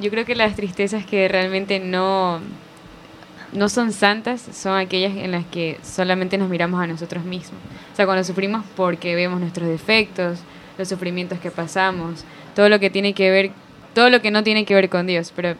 Yo 0.00 0.10
creo 0.10 0.24
que 0.24 0.34
las 0.34 0.56
tristezas 0.56 1.04
que 1.06 1.28
realmente 1.28 1.78
no, 1.78 2.40
no 3.52 3.68
son 3.68 3.92
santas 3.92 4.40
son 4.52 4.76
aquellas 4.76 5.16
en 5.16 5.30
las 5.30 5.46
que 5.46 5.78
solamente 5.82 6.36
nos 6.36 6.48
miramos 6.48 6.82
a 6.82 6.86
nosotros 6.86 7.24
mismos. 7.24 7.60
O 7.92 7.96
sea, 7.96 8.04
cuando 8.04 8.24
sufrimos 8.24 8.64
porque 8.76 9.14
vemos 9.14 9.40
nuestros 9.40 9.68
defectos, 9.68 10.40
los 10.76 10.88
sufrimientos 10.88 11.38
que 11.38 11.50
pasamos, 11.50 12.24
todo 12.56 12.68
lo 12.68 12.80
que 12.80 12.90
tiene 12.90 13.14
que 13.14 13.30
ver, 13.30 13.52
todo 13.94 14.10
lo 14.10 14.20
que 14.20 14.32
no 14.32 14.42
tiene 14.42 14.64
que 14.64 14.74
ver 14.74 14.88
con 14.88 15.06
Dios, 15.06 15.32
pero 15.34 15.54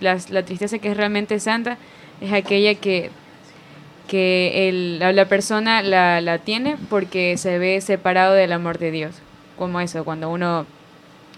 la, 0.00 0.18
la 0.30 0.44
tristeza 0.44 0.78
que 0.78 0.90
es 0.90 0.96
realmente 0.96 1.40
santa 1.40 1.78
es 2.20 2.32
aquella 2.32 2.74
que 2.74 3.10
que 4.12 4.68
el, 4.68 4.98
la 4.98 5.24
persona 5.24 5.80
la, 5.80 6.20
la, 6.20 6.36
tiene 6.36 6.76
porque 6.90 7.38
se 7.38 7.56
ve 7.56 7.80
separado 7.80 8.34
del 8.34 8.52
amor 8.52 8.76
de 8.76 8.90
Dios. 8.90 9.14
Como 9.56 9.80
eso, 9.80 10.04
cuando 10.04 10.28
uno, 10.28 10.66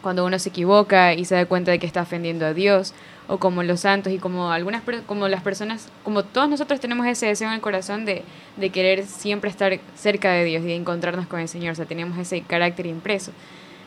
cuando 0.02 0.26
uno 0.26 0.40
se 0.40 0.48
equivoca 0.48 1.14
y 1.14 1.24
se 1.24 1.36
da 1.36 1.46
cuenta 1.46 1.70
de 1.70 1.78
que 1.78 1.86
está 1.86 2.02
ofendiendo 2.02 2.44
a 2.44 2.52
Dios, 2.52 2.92
o 3.28 3.38
como 3.38 3.62
los 3.62 3.78
santos 3.78 4.12
y 4.12 4.18
como 4.18 4.50
algunas 4.50 4.82
como 5.06 5.28
las 5.28 5.40
personas, 5.40 5.88
como 6.02 6.24
todos 6.24 6.48
nosotros 6.48 6.80
tenemos 6.80 7.06
ese 7.06 7.26
deseo 7.26 7.46
en 7.46 7.54
el 7.54 7.60
corazón 7.60 8.04
de, 8.06 8.24
de 8.56 8.70
querer 8.70 9.06
siempre 9.06 9.50
estar 9.50 9.78
cerca 9.94 10.32
de 10.32 10.42
Dios 10.44 10.64
y 10.64 10.66
de 10.66 10.74
encontrarnos 10.74 11.28
con 11.28 11.38
el 11.38 11.46
Señor, 11.46 11.74
o 11.74 11.76
sea, 11.76 11.86
tenemos 11.86 12.18
ese 12.18 12.40
carácter 12.40 12.86
impreso. 12.86 13.30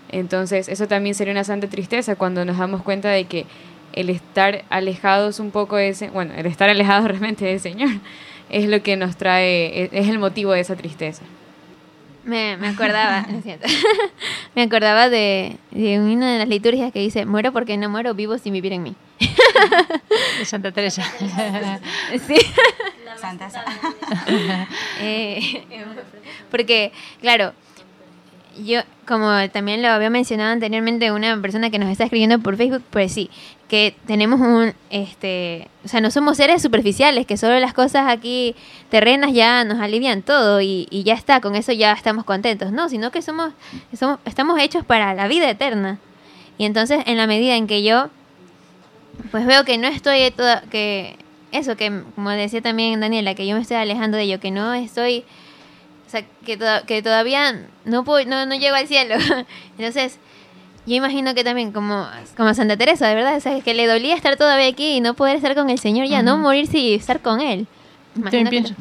Entonces, 0.08 0.70
eso 0.70 0.88
también 0.88 1.14
sería 1.14 1.34
una 1.34 1.44
santa 1.44 1.68
tristeza 1.68 2.16
cuando 2.16 2.46
nos 2.46 2.58
damos 2.58 2.84
cuenta 2.84 3.10
de 3.10 3.26
que 3.26 3.48
el 3.92 4.10
estar 4.10 4.64
alejados 4.70 5.42
un 5.42 5.52
poco 5.52 5.76
de 5.76 5.90
ese, 5.90 6.10
bueno, 6.10 6.34
el 6.38 6.46
estar 6.46 6.70
alejados 6.70 7.06
realmente 7.10 7.44
del 7.44 7.60
Señor, 7.60 7.90
es 8.50 8.68
lo 8.68 8.82
que 8.84 8.96
nos 8.96 9.18
trae, 9.18 9.84
es, 9.84 9.90
es 9.94 10.08
el 10.08 10.20
motivo 10.20 10.52
de 10.54 10.62
esa 10.62 10.76
tristeza. 10.76 11.24
Me, 12.28 12.58
me 12.58 12.68
acordaba, 12.68 13.26
lo 13.32 13.42
siento. 13.42 13.68
me 14.56 14.64
acordaba 14.64 15.10
de, 15.10 15.56
de 15.72 16.00
una 16.00 16.34
de 16.34 16.40
las 16.40 16.50
liturgias 16.50 16.92
que 16.92 17.00
dice, 17.00 17.26
muero 17.26 17.54
porque 17.54 17.78
no 17.78 17.90
muero, 17.90 18.14
vivo 18.14 18.38
sin 18.38 18.52
vivir 18.52 18.74
en 18.74 18.84
mí. 18.84 18.96
De 20.38 20.46
Santa 20.46 20.72
Teresa. 20.72 21.04
Sí. 22.28 22.36
Santa. 23.20 23.50
Eh, 25.02 25.64
porque, 26.52 26.92
claro, 27.20 27.54
yo, 28.64 28.82
como 29.08 29.32
también 29.52 29.82
lo 29.82 29.90
había 29.90 30.10
mencionado 30.10 30.52
anteriormente 30.52 31.12
una 31.12 31.40
persona 31.42 31.70
que 31.70 31.80
nos 31.80 31.90
está 31.90 32.06
escribiendo 32.06 32.40
por 32.40 32.58
Facebook, 32.58 32.84
pues 32.90 33.12
sí, 33.12 33.30
que 33.68 33.96
tenemos 34.06 34.40
un, 34.40 34.74
este, 34.90 35.68
o 35.84 35.88
sea, 35.88 36.02
no 36.02 36.12
somos 36.12 36.38
seres 36.38 36.62
superficiales, 36.62 37.26
que 37.26 37.38
solo 37.38 37.60
las 37.60 37.74
cosas 37.74 38.08
aquí 38.08 38.56
terrenas 38.90 39.34
ya 39.34 39.64
nos 39.64 39.80
alivian 39.80 40.22
todo 40.22 40.62
y, 40.62 40.88
y 40.90 41.04
ya 41.04 41.14
está, 41.14 41.42
con 41.42 41.56
eso 41.56 41.72
ya 41.72 41.92
estamos 41.94 42.24
contentos, 42.24 42.72
no, 42.72 42.90
sino 42.90 43.12
que 43.12 43.22
somos, 43.22 43.54
somos, 43.98 44.20
estamos 44.26 44.60
hechos 44.60 44.86
para 44.86 45.14
la 45.14 45.28
vida 45.28 45.50
eterna. 45.50 46.00
Y 46.58 46.66
entonces, 46.66 47.04
en 47.06 47.18
la 47.18 47.28
medida 47.28 47.56
en 47.56 47.68
que 47.68 47.84
yo, 47.84 48.10
pues 49.32 49.46
veo 49.46 49.64
que 49.64 49.78
no 49.78 49.88
estoy 49.88 50.32
toda, 50.32 50.62
que 50.70 51.18
eso, 51.52 51.76
que 51.76 52.04
como 52.16 52.30
decía 52.32 52.62
también 52.62 53.00
Daniela, 53.00 53.36
que 53.36 53.46
yo 53.48 53.56
me 53.56 53.62
estoy 53.62 53.78
alejando 53.78 54.18
de 54.18 54.24
ello, 54.24 54.40
que 54.40 54.52
no 54.52 54.74
estoy, 54.74 55.24
o 56.08 56.10
sea, 56.10 56.24
que, 56.46 56.58
toda- 56.58 56.84
que 56.84 57.02
todavía 57.02 57.60
no, 57.86 58.04
puedo, 58.04 58.26
no, 58.26 58.46
no 58.46 58.56
llego 58.56 58.76
al 58.76 58.88
cielo. 58.88 59.16
Entonces, 59.78 60.18
yo 60.86 60.96
imagino 60.96 61.36
que 61.36 61.44
también 61.44 61.72
como, 61.74 62.08
como 62.38 62.54
Santa 62.54 62.78
Teresa, 62.78 63.08
de 63.10 63.16
verdad, 63.16 63.36
o 63.36 63.40
sea, 63.42 63.60
que 63.62 63.74
le 63.74 63.88
dolía 63.88 64.16
estar 64.16 64.38
todavía 64.38 64.68
aquí 64.68 64.96
y 64.98 65.02
no 65.02 65.14
poder 65.16 65.36
estar 65.36 65.54
con 65.54 65.70
el 65.70 65.80
Señor 65.80 66.08
ya, 66.08 66.22
no 66.22 66.38
morirse 66.38 66.78
y 66.78 66.94
estar 66.96 67.20
con 67.22 67.42
Él. 67.42 67.68
También 68.14 68.48
pienso 68.50 68.74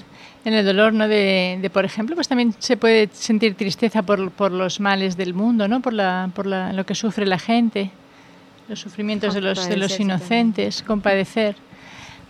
en 0.44 0.54
el 0.54 0.64
dolor, 0.64 0.92
¿no? 0.92 1.08
De, 1.08 1.58
de, 1.60 1.68
por 1.70 1.84
ejemplo, 1.84 2.14
pues 2.14 2.28
también 2.28 2.54
se 2.60 2.76
puede 2.76 3.08
sentir 3.12 3.56
tristeza 3.56 4.02
por, 4.02 4.30
por 4.30 4.52
los 4.52 4.78
males 4.78 5.16
del 5.16 5.34
mundo, 5.34 5.66
¿no? 5.66 5.82
Por, 5.82 5.92
la, 5.92 6.30
por 6.32 6.46
la, 6.46 6.72
lo 6.72 6.86
que 6.86 6.94
sufre 6.94 7.26
la 7.26 7.40
gente, 7.40 7.90
los 8.68 8.78
sufrimientos 8.78 9.34
de 9.34 9.40
los, 9.40 9.68
de 9.68 9.76
los 9.76 9.98
inocentes, 9.98 10.84
compadecer 10.84 11.56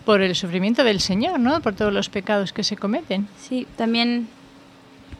por 0.06 0.22
el 0.22 0.34
sufrimiento 0.34 0.82
del 0.84 1.00
Señor, 1.00 1.38
¿no? 1.38 1.60
Por 1.60 1.74
todos 1.74 1.92
los 1.92 2.08
pecados 2.08 2.54
que 2.54 2.64
se 2.64 2.76
cometen. 2.78 3.28
Sí, 3.38 3.66
también 3.76 4.28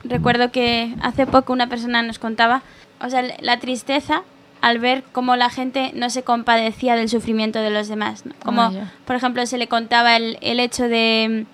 recuerdo 0.09 0.51
que 0.51 0.95
hace 1.03 1.27
poco 1.27 1.53
una 1.53 1.69
persona 1.69 2.03
nos 2.03 2.19
contaba, 2.19 2.63
o 3.01 3.09
sea, 3.09 3.23
la 3.41 3.59
tristeza 3.59 4.23
al 4.61 4.79
ver 4.79 5.05
cómo 5.13 5.37
la 5.37 5.51
gente 5.51 5.93
no 5.95 6.11
se 6.11 6.23
compadecía 6.23 6.97
del 6.97 7.09
sufrimiento 7.09 7.61
de 7.61 7.71
los 7.71 7.89
demás. 7.89 8.25
¿no? 8.27 8.33
Como, 8.43 8.63
Ah, 8.63 8.73
por 9.05 9.17
ejemplo, 9.17 9.45
se 9.47 9.59
le 9.59 9.69
contaba 9.69 10.17
el, 10.17 10.39
el 10.41 10.61
hecho 10.61 10.89
de, 10.89 11.47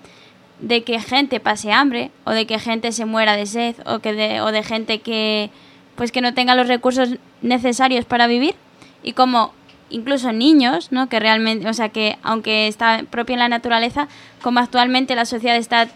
de 0.59 0.83
que 0.83 0.99
gente 0.99 1.39
pase 1.39 1.71
hambre 1.71 2.11
o 2.23 2.31
de 2.31 2.47
que 2.47 2.59
gente 2.59 2.91
se 2.91 3.05
muera 3.05 3.35
de 3.35 3.45
sed 3.45 3.75
o, 3.85 3.99
que 3.99 4.13
de, 4.13 4.41
o 4.41 4.51
de 4.51 4.63
gente 4.63 5.01
que, 5.01 5.51
pues 5.95 6.11
que 6.11 6.21
no 6.21 6.33
tenga 6.33 6.55
los 6.55 6.67
recursos 6.67 7.17
necesarios 7.41 8.05
para 8.05 8.25
vivir 8.27 8.55
y 9.03 9.13
como 9.13 9.53
incluso 9.89 10.31
niños, 10.31 10.91
¿no? 10.91 11.07
Que 11.07 11.19
realmente, 11.19 11.69
o 11.69 11.73
sea, 11.73 11.89
que 11.89 12.17
aunque 12.23 12.67
está 12.67 13.03
propio 13.09 13.33
en 13.33 13.39
la 13.39 13.49
naturaleza, 13.49 14.07
como 14.41 14.59
actualmente 14.59 15.13
la 15.15 15.25
sociedad 15.25 15.57
está 15.57 15.87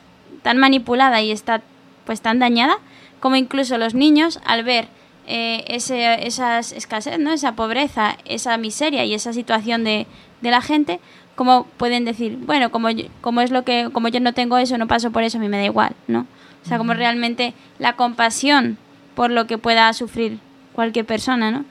tan 0.43 0.57
manipulada 0.57 1.21
y 1.21 1.31
está 1.31 1.61
pues 2.07 2.21
tan 2.21 2.39
dañada, 2.39 2.79
como 3.19 3.35
incluso 3.35 3.77
los 3.77 3.93
niños 3.93 4.39
al 4.45 4.63
ver 4.63 4.87
eh, 5.27 5.63
ese, 5.67 6.25
esas 6.25 6.71
escasez, 6.71 7.19
¿no? 7.19 7.31
Esa 7.31 7.51
pobreza, 7.51 8.17
esa 8.25 8.57
miseria 8.57 9.05
y 9.05 9.13
esa 9.13 9.33
situación 9.33 9.83
de, 9.83 10.07
de 10.41 10.49
la 10.49 10.61
gente, 10.61 10.99
como 11.35 11.65
pueden 11.77 12.03
decir, 12.03 12.37
bueno, 12.37 12.71
como 12.71 12.89
yo, 12.89 13.05
como 13.21 13.41
es 13.41 13.51
lo 13.51 13.63
que, 13.63 13.89
como 13.93 14.07
yo 14.07 14.19
no 14.19 14.33
tengo 14.33 14.57
eso, 14.57 14.79
no 14.79 14.87
paso 14.87 15.11
por 15.11 15.21
eso, 15.21 15.37
a 15.37 15.41
mí 15.41 15.49
me 15.49 15.57
da 15.57 15.65
igual, 15.65 15.95
¿no? 16.07 16.25
O 16.63 16.67
sea, 16.67 16.79
como 16.79 16.95
realmente 16.95 17.53
la 17.77 17.95
compasión 17.95 18.79
por 19.13 19.29
lo 19.29 19.45
que 19.45 19.59
pueda 19.59 19.93
sufrir 19.93 20.39
cualquier 20.73 21.05
persona, 21.05 21.51
¿no? 21.51 21.65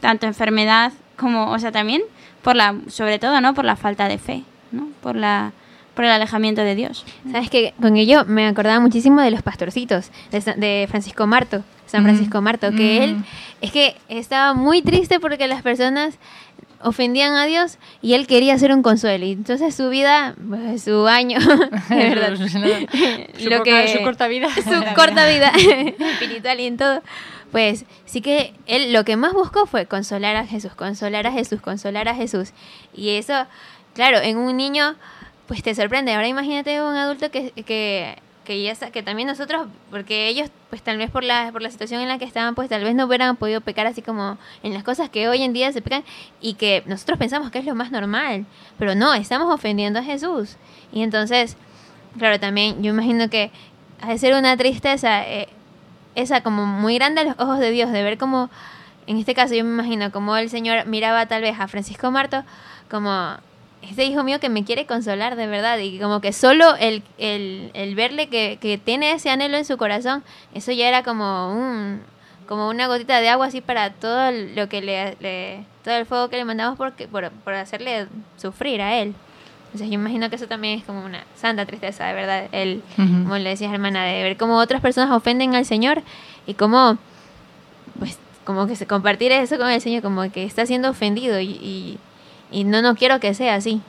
tanto 0.00 0.26
enfermedad 0.26 0.92
como, 1.16 1.50
o 1.50 1.58
sea, 1.58 1.72
también 1.72 2.02
por 2.42 2.54
la, 2.54 2.76
sobre 2.88 3.18
todo, 3.18 3.40
¿no? 3.40 3.54
Por 3.54 3.64
la 3.64 3.76
falta 3.76 4.08
de 4.08 4.18
fe, 4.18 4.44
¿no? 4.70 4.88
Por 5.02 5.16
la, 5.16 5.52
por 5.96 6.04
el 6.04 6.12
alejamiento 6.12 6.60
de 6.62 6.76
Dios. 6.76 7.04
¿Sabes 7.32 7.50
que 7.50 7.74
Con 7.82 7.96
ello 7.96 8.24
me 8.26 8.46
acordaba 8.46 8.78
muchísimo 8.78 9.20
de 9.22 9.32
los 9.32 9.42
pastorcitos, 9.42 10.10
de, 10.30 10.40
Sa- 10.40 10.54
de 10.54 10.86
Francisco 10.88 11.26
Marto, 11.26 11.64
San 11.86 12.04
Francisco 12.04 12.40
Marto, 12.42 12.70
que 12.70 13.02
él, 13.02 13.16
es 13.60 13.72
que 13.72 13.96
estaba 14.08 14.54
muy 14.54 14.82
triste 14.82 15.18
porque 15.18 15.48
las 15.48 15.62
personas 15.62 16.18
ofendían 16.82 17.32
a 17.34 17.46
Dios 17.46 17.78
y 18.02 18.12
él 18.14 18.26
quería 18.26 18.54
hacer 18.54 18.70
un 18.72 18.82
consuelo. 18.82 19.24
Y 19.24 19.32
entonces 19.32 19.74
su 19.74 19.88
vida, 19.88 20.34
pues, 20.48 20.82
su 20.84 21.06
año, 21.08 21.38
de 21.88 21.96
verdad, 22.14 22.36
su, 23.38 23.48
lo 23.48 23.58
poca- 23.58 23.64
que- 23.64 23.96
su 23.96 24.04
corta 24.04 24.28
vida. 24.28 24.48
su 24.54 24.94
corta 24.94 25.26
vida 25.26 25.50
espiritual 25.56 26.60
y 26.60 26.66
en 26.66 26.76
todo, 26.76 27.02
pues 27.52 27.86
sí 28.04 28.20
que 28.20 28.52
él 28.66 28.92
lo 28.92 29.04
que 29.04 29.16
más 29.16 29.32
buscó 29.32 29.66
fue 29.66 29.86
consolar 29.86 30.36
a 30.36 30.46
Jesús, 30.46 30.74
consolar 30.74 31.26
a 31.26 31.32
Jesús, 31.32 31.60
consolar 31.62 32.08
a 32.08 32.14
Jesús. 32.14 32.50
Y 32.94 33.10
eso, 33.16 33.46
claro, 33.94 34.18
en 34.18 34.36
un 34.36 34.56
niño, 34.56 34.96
pues 35.46 35.62
te 35.62 35.74
sorprende. 35.74 36.12
Ahora 36.12 36.28
imagínate 36.28 36.80
un 36.82 36.94
adulto 36.96 37.30
que, 37.30 37.52
que, 37.52 38.16
que 38.44 38.62
ya 38.62 38.74
que 38.90 39.02
también 39.02 39.28
nosotros, 39.28 39.68
porque 39.90 40.28
ellos, 40.28 40.50
pues 40.70 40.82
tal 40.82 40.98
vez 40.98 41.10
por 41.10 41.24
la, 41.24 41.50
por 41.52 41.62
la 41.62 41.70
situación 41.70 42.00
en 42.00 42.08
la 42.08 42.18
que 42.18 42.24
estaban, 42.24 42.54
pues 42.54 42.68
tal 42.68 42.82
vez 42.82 42.94
no 42.94 43.06
hubieran 43.06 43.36
podido 43.36 43.60
pecar 43.60 43.86
así 43.86 44.02
como 44.02 44.38
en 44.62 44.74
las 44.74 44.84
cosas 44.84 45.10
que 45.10 45.28
hoy 45.28 45.42
en 45.42 45.52
día 45.52 45.72
se 45.72 45.82
pecan 45.82 46.04
y 46.40 46.54
que 46.54 46.82
nosotros 46.86 47.18
pensamos 47.18 47.50
que 47.50 47.58
es 47.58 47.64
lo 47.64 47.74
más 47.74 47.90
normal. 47.90 48.46
Pero 48.78 48.94
no, 48.94 49.14
estamos 49.14 49.52
ofendiendo 49.52 49.98
a 49.98 50.02
Jesús. 50.02 50.56
Y 50.92 51.02
entonces, 51.02 51.56
claro, 52.18 52.40
también 52.40 52.82
yo 52.82 52.90
imagino 52.90 53.28
que 53.28 53.50
ha 54.00 54.08
de 54.08 54.18
ser 54.18 54.34
una 54.34 54.56
tristeza 54.56 55.26
eh, 55.26 55.48
esa 56.14 56.42
como 56.42 56.66
muy 56.66 56.96
grande 56.96 57.20
a 57.20 57.24
los 57.24 57.38
ojos 57.38 57.58
de 57.58 57.70
Dios, 57.70 57.92
de 57.92 58.02
ver 58.02 58.18
como, 58.18 58.50
en 59.06 59.18
este 59.18 59.34
caso 59.34 59.54
yo 59.54 59.64
me 59.64 59.70
imagino 59.70 60.10
como 60.10 60.36
el 60.36 60.50
Señor 60.50 60.86
miraba 60.86 61.26
tal 61.26 61.42
vez 61.42 61.58
a 61.58 61.68
Francisco 61.68 62.10
Marto 62.10 62.44
como 62.90 63.36
este 63.82 64.04
hijo 64.04 64.22
mío 64.24 64.40
que 64.40 64.48
me 64.48 64.64
quiere 64.64 64.86
consolar 64.86 65.36
de 65.36 65.46
verdad 65.46 65.78
y 65.78 65.98
como 65.98 66.20
que 66.20 66.32
solo 66.32 66.74
el, 66.76 67.02
el, 67.18 67.70
el 67.74 67.94
verle 67.94 68.28
que, 68.28 68.58
que 68.60 68.78
tiene 68.78 69.12
ese 69.12 69.30
anhelo 69.30 69.56
en 69.56 69.64
su 69.64 69.76
corazón, 69.76 70.24
eso 70.54 70.72
ya 70.72 70.88
era 70.88 71.02
como 71.02 71.52
un 71.52 72.00
como 72.48 72.68
una 72.68 72.86
gotita 72.86 73.20
de 73.20 73.28
agua 73.28 73.46
así 73.46 73.60
para 73.60 73.90
todo 73.90 74.30
lo 74.30 74.68
que 74.68 74.80
le, 74.80 75.16
le- 75.20 75.64
todo 75.84 75.94
el 75.94 76.06
fuego 76.06 76.28
que 76.28 76.36
le 76.36 76.44
mandamos 76.44 76.78
porque, 76.78 77.08
por, 77.08 77.30
por 77.30 77.54
hacerle 77.54 78.06
sufrir 78.36 78.80
a 78.82 78.94
él. 79.00 79.14
Entonces 79.66 79.88
yo 79.88 79.94
imagino 79.94 80.30
que 80.30 80.36
eso 80.36 80.46
también 80.46 80.78
es 80.78 80.84
como 80.84 81.04
una 81.04 81.24
santa 81.34 81.66
tristeza, 81.66 82.06
de 82.06 82.12
verdad, 82.14 82.44
el, 82.52 82.82
Ujú. 82.98 83.22
como 83.24 83.36
le 83.36 83.50
decías 83.50 83.72
hermana, 83.72 84.04
de 84.04 84.22
ver 84.22 84.36
cómo 84.36 84.58
otras 84.58 84.80
personas 84.80 85.10
ofenden 85.10 85.56
al 85.56 85.64
Señor 85.64 86.02
y 86.46 86.54
cómo, 86.54 86.98
pues, 87.98 88.16
como 88.44 88.68
que 88.68 88.76
se 88.76 88.86
compartir 88.86 89.32
eso 89.32 89.58
con 89.58 89.68
el 89.68 89.80
Señor, 89.80 90.02
como 90.02 90.30
que 90.30 90.44
está 90.44 90.66
siendo 90.66 90.88
ofendido 90.90 91.40
y, 91.40 91.46
y, 91.50 91.98
y 92.50 92.64
no, 92.64 92.82
no 92.82 92.94
quiero 92.94 93.20
que 93.20 93.34
sea 93.34 93.54
así. 93.54 93.80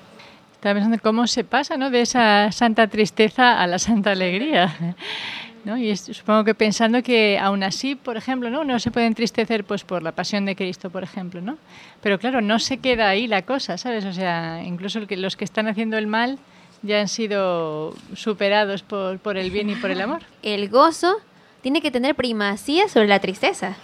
Estaba 0.53 0.75
pensando 0.75 0.97
cómo 1.01 1.27
se 1.27 1.43
pasa 1.43 1.77
¿no? 1.77 1.89
de 1.89 2.01
esa 2.01 2.51
santa 2.51 2.87
tristeza 2.87 3.61
a 3.61 3.67
la 3.67 3.77
santa 3.77 4.11
alegría. 4.11 4.95
¿no? 5.65 5.77
Y 5.77 5.95
supongo 5.95 6.43
que 6.43 6.55
pensando 6.55 7.03
que 7.03 7.37
aún 7.39 7.61
así, 7.61 7.95
por 7.95 8.17
ejemplo, 8.17 8.49
¿no? 8.49 8.63
no 8.63 8.79
se 8.79 8.89
puede 8.89 9.05
entristecer 9.05 9.65
pues, 9.65 9.83
por 9.83 10.01
la 10.01 10.13
pasión 10.13 10.45
de 10.45 10.55
Cristo, 10.55 10.89
por 10.89 11.03
ejemplo. 11.03 11.41
¿no? 11.41 11.57
Pero 12.01 12.17
claro, 12.19 12.41
no 12.41 12.57
se 12.59 12.77
queda 12.77 13.09
ahí 13.09 13.27
la 13.27 13.43
cosa, 13.43 13.77
¿sabes? 13.77 14.05
O 14.05 14.13
sea, 14.13 14.63
incluso 14.65 14.99
los 15.07 15.35
que 15.35 15.45
están 15.45 15.67
haciendo 15.67 15.97
el 15.97 16.07
mal 16.07 16.39
ya 16.81 17.01
han 17.01 17.07
sido 17.07 17.93
superados 18.15 18.81
por, 18.81 19.19
por 19.19 19.37
el 19.37 19.51
bien 19.51 19.69
y 19.69 19.75
por 19.75 19.91
el 19.91 20.01
amor. 20.01 20.21
El 20.41 20.69
gozo 20.69 21.17
tiene 21.61 21.81
que 21.81 21.91
tener 21.91 22.15
primacía 22.15 22.87
sobre 22.87 23.07
la 23.07 23.19
tristeza. 23.19 23.75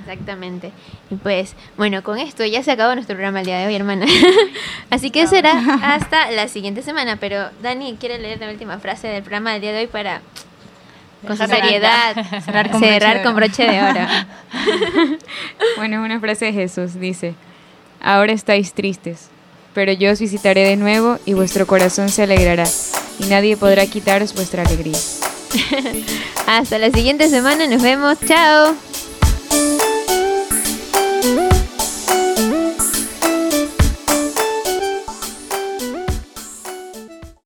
Exactamente. 0.00 0.72
Y 1.10 1.16
pues, 1.16 1.54
bueno, 1.76 2.02
con 2.02 2.18
esto 2.18 2.44
ya 2.44 2.62
se 2.62 2.72
acabó 2.72 2.94
nuestro 2.94 3.14
programa 3.14 3.40
el 3.40 3.46
día 3.46 3.58
de 3.58 3.66
hoy, 3.66 3.74
hermana. 3.74 4.06
Así 4.90 5.10
que 5.10 5.26
será 5.26 5.52
hasta 5.94 6.30
la 6.30 6.48
siguiente 6.48 6.82
semana. 6.82 7.16
Pero 7.16 7.50
Dani 7.62 7.96
quiere 7.98 8.18
leer 8.18 8.40
la 8.40 8.50
última 8.50 8.78
frase 8.78 9.08
del 9.08 9.22
programa 9.22 9.52
del 9.52 9.60
día 9.60 9.72
de 9.72 9.80
hoy 9.80 9.86
para, 9.86 10.22
con 11.26 11.36
seriedad, 11.36 12.14
Cerrar 12.44 13.22
con 13.22 13.34
broche 13.34 13.64
de 13.64 13.82
oro. 13.82 14.00
Bueno, 15.76 16.00
es 16.00 16.04
una 16.04 16.20
frase 16.20 16.46
de 16.46 16.52
Jesús, 16.52 16.98
dice, 16.98 17.34
ahora 18.00 18.32
estáis 18.32 18.72
tristes, 18.72 19.28
pero 19.74 19.92
yo 19.92 20.12
os 20.12 20.20
visitaré 20.20 20.64
de 20.64 20.76
nuevo 20.76 21.18
y 21.24 21.34
vuestro 21.34 21.66
corazón 21.66 22.08
se 22.08 22.22
alegrará, 22.22 22.64
y 23.18 23.24
nadie 23.26 23.56
podrá 23.56 23.86
quitaros 23.86 24.34
vuestra 24.34 24.62
alegría. 24.62 24.98
Hasta 26.46 26.78
la 26.78 26.90
siguiente 26.90 27.28
semana, 27.28 27.66
nos 27.66 27.82
vemos. 27.82 28.18
Chao. 28.26 28.74